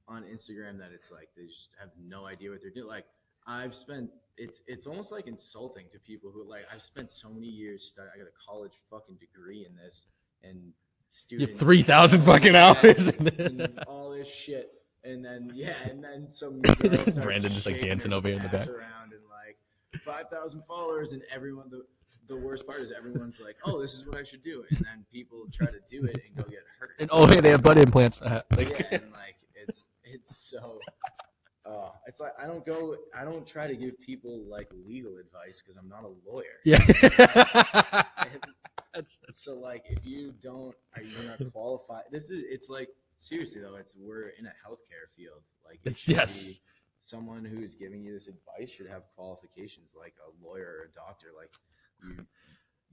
on 0.08 0.24
Instagram 0.24 0.78
that 0.78 0.90
it's 0.92 1.10
like 1.10 1.28
they 1.36 1.46
just 1.46 1.70
have 1.78 1.90
no 2.02 2.26
idea 2.26 2.50
what 2.50 2.60
they're 2.60 2.70
doing. 2.70 2.88
Like 2.88 3.06
I've 3.46 3.74
spent 3.74 4.10
it's 4.36 4.62
it's 4.66 4.86
almost 4.86 5.12
like 5.12 5.26
insulting 5.26 5.86
to 5.92 5.98
people 5.98 6.30
who 6.30 6.48
like 6.48 6.62
I've 6.72 6.82
spent 6.82 7.10
so 7.10 7.28
many 7.28 7.46
years 7.46 7.84
study. 7.84 8.08
I 8.14 8.18
got 8.18 8.26
a 8.26 8.36
college 8.48 8.72
fucking 8.90 9.16
degree 9.16 9.66
in 9.68 9.74
this 9.76 10.06
and 10.42 10.72
You 11.28 11.46
have 11.46 11.58
3,000 11.58 12.22
fucking 12.22 12.56
hours. 12.56 13.08
and 13.08 13.78
all 13.86 14.10
this 14.10 14.28
shit. 14.28 14.70
And 15.04 15.24
then 15.24 15.50
yeah, 15.54 15.74
and 15.84 16.02
then 16.02 16.28
some 16.30 16.60
Brandon 16.60 17.52
just, 17.52 17.66
like, 17.66 17.80
dancing 17.80 18.12
over 18.12 18.28
here 18.28 18.36
in 18.36 18.42
the 18.42 18.48
back. 18.48 18.68
around 18.68 19.12
and 19.12 19.22
like 19.30 19.56
five 20.04 20.28
thousand 20.30 20.62
followers, 20.68 21.12
and 21.12 21.22
everyone 21.34 21.70
the 21.70 21.84
the 22.28 22.36
worst 22.36 22.66
part 22.66 22.80
is 22.80 22.92
everyone's 22.92 23.40
like, 23.40 23.56
oh, 23.64 23.80
this 23.80 23.94
is 23.94 24.06
what 24.06 24.16
I 24.18 24.22
should 24.22 24.44
do, 24.44 24.62
and 24.70 24.78
then 24.78 25.04
people 25.10 25.46
try 25.52 25.66
to 25.66 25.80
do 25.88 26.04
it 26.04 26.20
and 26.26 26.36
go 26.36 26.42
get 26.50 26.60
hurt. 26.78 26.90
and 27.00 27.08
oh, 27.12 27.26
hey, 27.26 27.40
they 27.40 27.48
have 27.50 27.62
butt 27.62 27.78
implants. 27.78 28.20
Uh, 28.22 28.42
like, 28.56 28.68
yeah, 28.70 28.86
and 28.92 29.10
like 29.10 29.36
it's 29.54 29.86
it's 30.04 30.36
so. 30.36 30.78
Uh, 31.66 31.90
it's 32.06 32.20
like 32.20 32.32
I 32.42 32.46
don't 32.46 32.64
go. 32.64 32.96
I 33.14 33.24
don't 33.24 33.46
try 33.46 33.66
to 33.66 33.76
give 33.76 34.00
people 34.00 34.44
like 34.48 34.68
legal 34.86 35.18
advice 35.18 35.60
because 35.62 35.76
I'm 35.76 35.88
not 35.88 36.04
a 36.04 36.12
lawyer. 36.30 36.58
yeah. 36.64 38.02
So 39.30 39.58
like 39.58 39.84
if 39.88 40.04
you 40.04 40.34
don't 40.42 40.74
are 40.96 41.02
you 41.02 41.12
not 41.26 41.38
qualified 41.52 42.04
this 42.10 42.28
is 42.30 42.42
it's 42.48 42.68
like 42.68 42.88
seriously 43.20 43.60
though 43.60 43.76
it's 43.76 43.94
we're 43.96 44.30
in 44.30 44.46
a 44.46 44.52
healthcare 44.66 45.06
field 45.16 45.42
like 45.64 45.78
it 45.84 45.90
It's- 45.90 46.08
yes. 46.08 46.60
someone 47.00 47.44
who's 47.44 47.74
giving 47.76 48.02
you 48.02 48.12
this 48.12 48.26
advice 48.28 48.68
should 48.74 48.88
have 48.88 49.02
qualifications 49.16 49.94
like 49.98 50.14
a 50.26 50.44
lawyer 50.44 50.80
or 50.80 50.90
a 50.90 50.94
doctor 50.94 51.28
like 51.36 51.50
you 52.02 52.26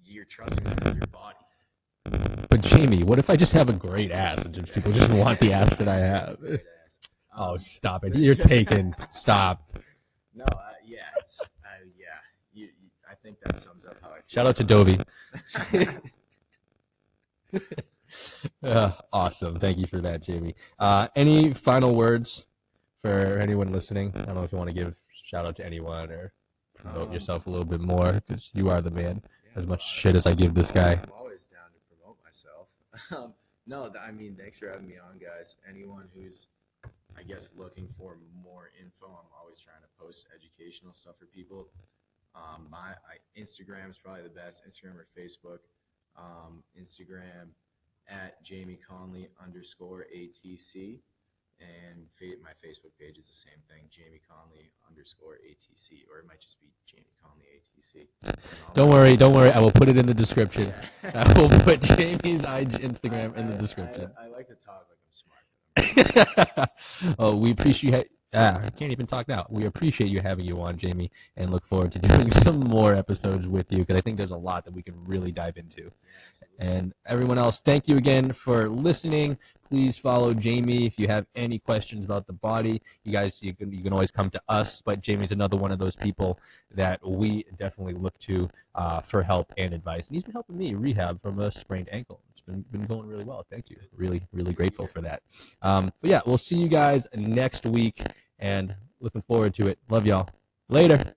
you're 0.06 0.26
trusting 0.26 0.64
them 0.64 0.78
with 0.84 0.96
your 0.98 1.08
body 1.08 1.38
but 2.50 2.62
Jamie, 2.62 3.04
what 3.04 3.20
if 3.20 3.30
I 3.30 3.36
just 3.36 3.52
have 3.54 3.68
a 3.70 3.74
great 3.74 4.12
ass 4.12 4.46
and 4.46 4.54
just 4.54 4.74
people 4.74 4.92
just 4.94 5.12
want 5.12 5.40
the 5.42 5.52
ass 5.52 5.76
that 5.76 5.90
I 5.90 5.98
have? 5.98 6.38
Oh, 7.38 7.56
stop 7.58 8.04
it! 8.04 8.16
You're 8.26 8.36
taken. 8.36 8.94
Stop. 9.10 9.78
no 10.36 10.44
uh, 10.44 10.60
yeah 10.86 11.02
it's 11.20 11.40
uh, 11.42 11.46
yeah 11.98 12.06
you, 12.54 12.66
you, 12.82 12.90
i 13.10 13.14
think 13.24 13.40
that 13.42 13.58
sums 13.60 13.86
up 13.86 13.96
how 14.02 14.10
i 14.10 14.14
feel 14.16 14.24
Shout 14.28 14.48
out 14.48 14.56
to 14.58 14.64
Dovey. 14.64 14.98
Uh, 18.64 18.92
awesome. 19.12 19.60
Thank 19.60 19.78
you 19.78 19.86
for 19.86 20.00
that, 20.00 20.22
Jamie. 20.24 20.56
Uh, 20.80 21.08
any 21.18 21.54
final 21.54 21.94
words 21.94 22.46
for 23.02 23.38
anyone 23.38 23.72
listening? 23.74 24.12
I 24.16 24.22
don't 24.22 24.36
know 24.36 24.44
if 24.44 24.52
you 24.52 24.58
want 24.58 24.70
to 24.70 24.74
give 24.74 24.96
shout 25.12 25.46
out 25.46 25.56
to 25.58 25.66
anyone 25.66 26.10
or 26.12 26.32
promote 26.74 27.10
Um, 27.10 27.14
yourself 27.14 27.48
a 27.48 27.50
little 27.50 27.66
bit 27.66 27.82
more 27.82 28.14
because 28.14 28.50
you 28.54 28.70
are 28.70 28.82
the 28.82 28.92
man. 28.92 29.22
Yeah, 29.46 29.60
As 29.62 29.68
much 29.68 29.86
shit 29.86 30.16
as 30.16 30.26
I 30.26 30.34
give 30.34 30.54
this 30.54 30.72
guy. 30.72 30.94
I'm 30.94 31.12
always 31.20 31.48
down 31.48 31.68
to 31.74 31.80
promote 31.96 32.18
myself. 32.24 32.68
Um, 33.12 33.34
no, 33.68 33.94
I 34.02 34.12
mean, 34.12 34.36
thanks 34.40 34.58
for 34.58 34.70
having 34.70 34.88
me 34.88 34.96
on, 34.98 35.18
guys. 35.20 35.58
Anyone 35.70 36.08
who's, 36.16 36.48
I 37.18 37.24
guess, 37.24 37.50
looking 37.58 37.88
for 37.98 38.18
more 38.44 38.70
info, 38.80 39.08
I'm 39.08 39.30
always 39.40 39.60
trying 39.60 39.82
to 39.82 39.90
post 40.04 40.28
educational 40.36 40.94
stuff 40.94 41.16
for 41.20 41.26
people. 41.26 41.68
Um, 42.36 42.68
my 42.70 42.94
I, 43.10 43.18
Instagram 43.40 43.90
is 43.90 43.98
probably 43.98 44.22
the 44.24 44.30
best. 44.30 44.64
Instagram 44.68 44.96
or 44.98 45.08
Facebook. 45.18 45.60
Um, 46.16 46.64
Instagram 46.80 47.50
at 48.10 48.42
Jamie 48.44 48.80
Conley 48.88 49.30
underscore 49.44 50.06
ATC. 50.16 51.00
And 51.60 52.06
fa- 52.20 52.38
my 52.44 52.52
Facebook 52.64 52.92
page 53.00 53.18
is 53.18 53.28
the 53.28 53.36
same 53.36 53.58
thing, 53.68 53.90
Jamie 53.90 54.22
Conley 54.30 54.70
underscore 54.88 55.40
ATC, 55.44 56.06
or 56.12 56.20
it 56.20 56.28
might 56.28 56.40
just 56.40 56.62
be 56.62 56.68
Jamie 56.86 57.10
Conley 57.20 57.46
ATC. 57.58 58.06
Don't 58.76 58.90
worry, 58.92 59.18
don't 59.18 59.34
worry. 59.34 59.50
I 59.50 59.60
will 59.60 59.72
put 59.72 59.90
it 59.90 59.98
in 59.98 60.06
the 60.06 60.14
description. 60.14 60.72
Yeah. 61.04 61.24
I 61.26 61.40
will 61.40 61.50
put 61.62 61.82
Jamie's 61.82 62.42
IG 62.42 62.78
Instagram 62.86 63.36
in 63.36 63.48
the 63.48 63.54
I- 63.54 63.58
I- 63.58 63.60
description. 63.60 64.12
I, 64.20 64.26
I 64.26 64.28
like 64.28 64.48
to 64.50 64.54
talk 64.56 64.86
like 64.88 65.00
I'm 65.02 65.14
smart. 65.18 65.42
but 65.50 65.66
I'm 65.66 65.67
oh, 67.20 67.36
we 67.36 67.52
appreciate. 67.52 68.10
Ah, 68.34 68.60
I 68.62 68.70
can't 68.72 68.92
even 68.92 69.08
talk 69.08 69.28
now. 69.28 69.46
We 69.50 69.66
appreciate 69.66 70.10
you 70.10 70.20
having 70.20 70.46
you 70.46 70.62
on, 70.62 70.78
Jamie, 70.78 71.12
and 71.38 71.50
look 71.50 71.66
forward 71.66 71.94
to 71.94 72.00
doing 72.18 72.30
some 72.32 72.60
more 72.60 72.94
episodes 72.94 73.48
with 73.48 73.72
you 73.72 73.80
because 73.80 73.96
I 73.96 74.02
think 74.02 74.18
there's 74.18 74.32
a 74.32 74.38
lot 74.38 74.66
that 74.66 74.74
we 74.74 74.82
can 74.82 74.96
really 75.06 75.32
dive 75.32 75.58
into. 75.58 75.90
And 76.60 76.94
everyone 77.06 77.38
else, 77.38 77.62
thank 77.62 77.88
you 77.88 77.98
again 77.98 78.32
for 78.34 78.68
listening. 78.68 79.38
Please 79.70 79.98
follow 79.98 80.34
Jamie 80.34 80.86
if 80.86 81.00
you 81.00 81.08
have 81.08 81.26
any 81.36 81.60
questions 81.60 82.06
about 82.06 82.28
the 82.28 82.34
body. 82.34 82.82
You 83.04 83.12
guys, 83.12 83.42
you 83.42 83.54
can 83.54 83.72
you 83.72 83.84
can 83.84 83.94
always 83.94 84.12
come 84.12 84.30
to 84.32 84.42
us. 84.50 84.82
But 84.82 85.02
Jamie's 85.02 85.32
another 85.32 85.58
one 85.58 85.72
of 85.72 85.80
those 85.80 85.96
people 85.96 86.40
that 86.74 87.06
we 87.08 87.46
definitely 87.58 87.94
look 87.94 88.18
to 88.20 88.50
uh, 88.76 89.02
for 89.02 89.24
help 89.24 89.54
and 89.58 89.74
advice. 89.74 90.08
And 90.08 90.16
he's 90.16 90.24
been 90.24 90.34
helping 90.34 90.58
me 90.58 90.74
rehab 90.74 91.22
from 91.22 91.40
a 91.40 91.52
sprained 91.52 91.90
ankle. 91.92 92.22
Been 92.48 92.64
been 92.72 92.86
going 92.86 93.08
really 93.08 93.26
well. 93.26 93.46
Thank 93.52 93.70
you. 93.70 93.78
Really 93.96 94.22
really 94.32 94.54
grateful 94.54 94.88
for 94.88 95.02
that. 95.02 95.22
Um, 95.62 95.92
but 96.02 96.10
yeah, 96.10 96.22
we'll 96.26 96.38
see 96.38 96.56
you 96.56 96.70
guys 96.70 97.08
next 97.16 97.66
week, 97.66 98.02
and 98.40 98.74
looking 99.02 99.22
forward 99.22 99.54
to 99.56 99.68
it. 99.68 99.78
Love 99.90 100.06
y'all. 100.06 100.30
Later. 100.70 101.14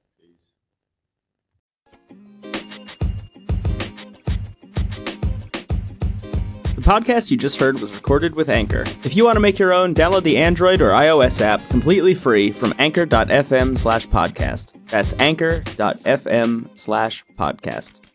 The 6.80 6.86
podcast 6.86 7.30
you 7.30 7.36
just 7.36 7.60
heard 7.60 7.78
was 7.78 7.94
recorded 7.94 8.34
with 8.34 8.48
Anchor. 8.48 8.84
If 9.04 9.14
you 9.14 9.26
want 9.26 9.36
to 9.36 9.40
make 9.40 9.58
your 9.58 9.74
own, 9.74 9.94
download 9.94 10.22
the 10.22 10.38
Android 10.38 10.80
or 10.80 10.92
iOS 10.92 11.42
app 11.42 11.68
completely 11.68 12.14
free 12.14 12.50
from 12.50 12.72
anchor.fm 12.78 13.76
slash 13.76 14.08
podcast. 14.08 14.72
That's 14.88 15.12
anchor.fm 15.18 16.78
slash 16.78 17.22
podcast. 17.38 18.09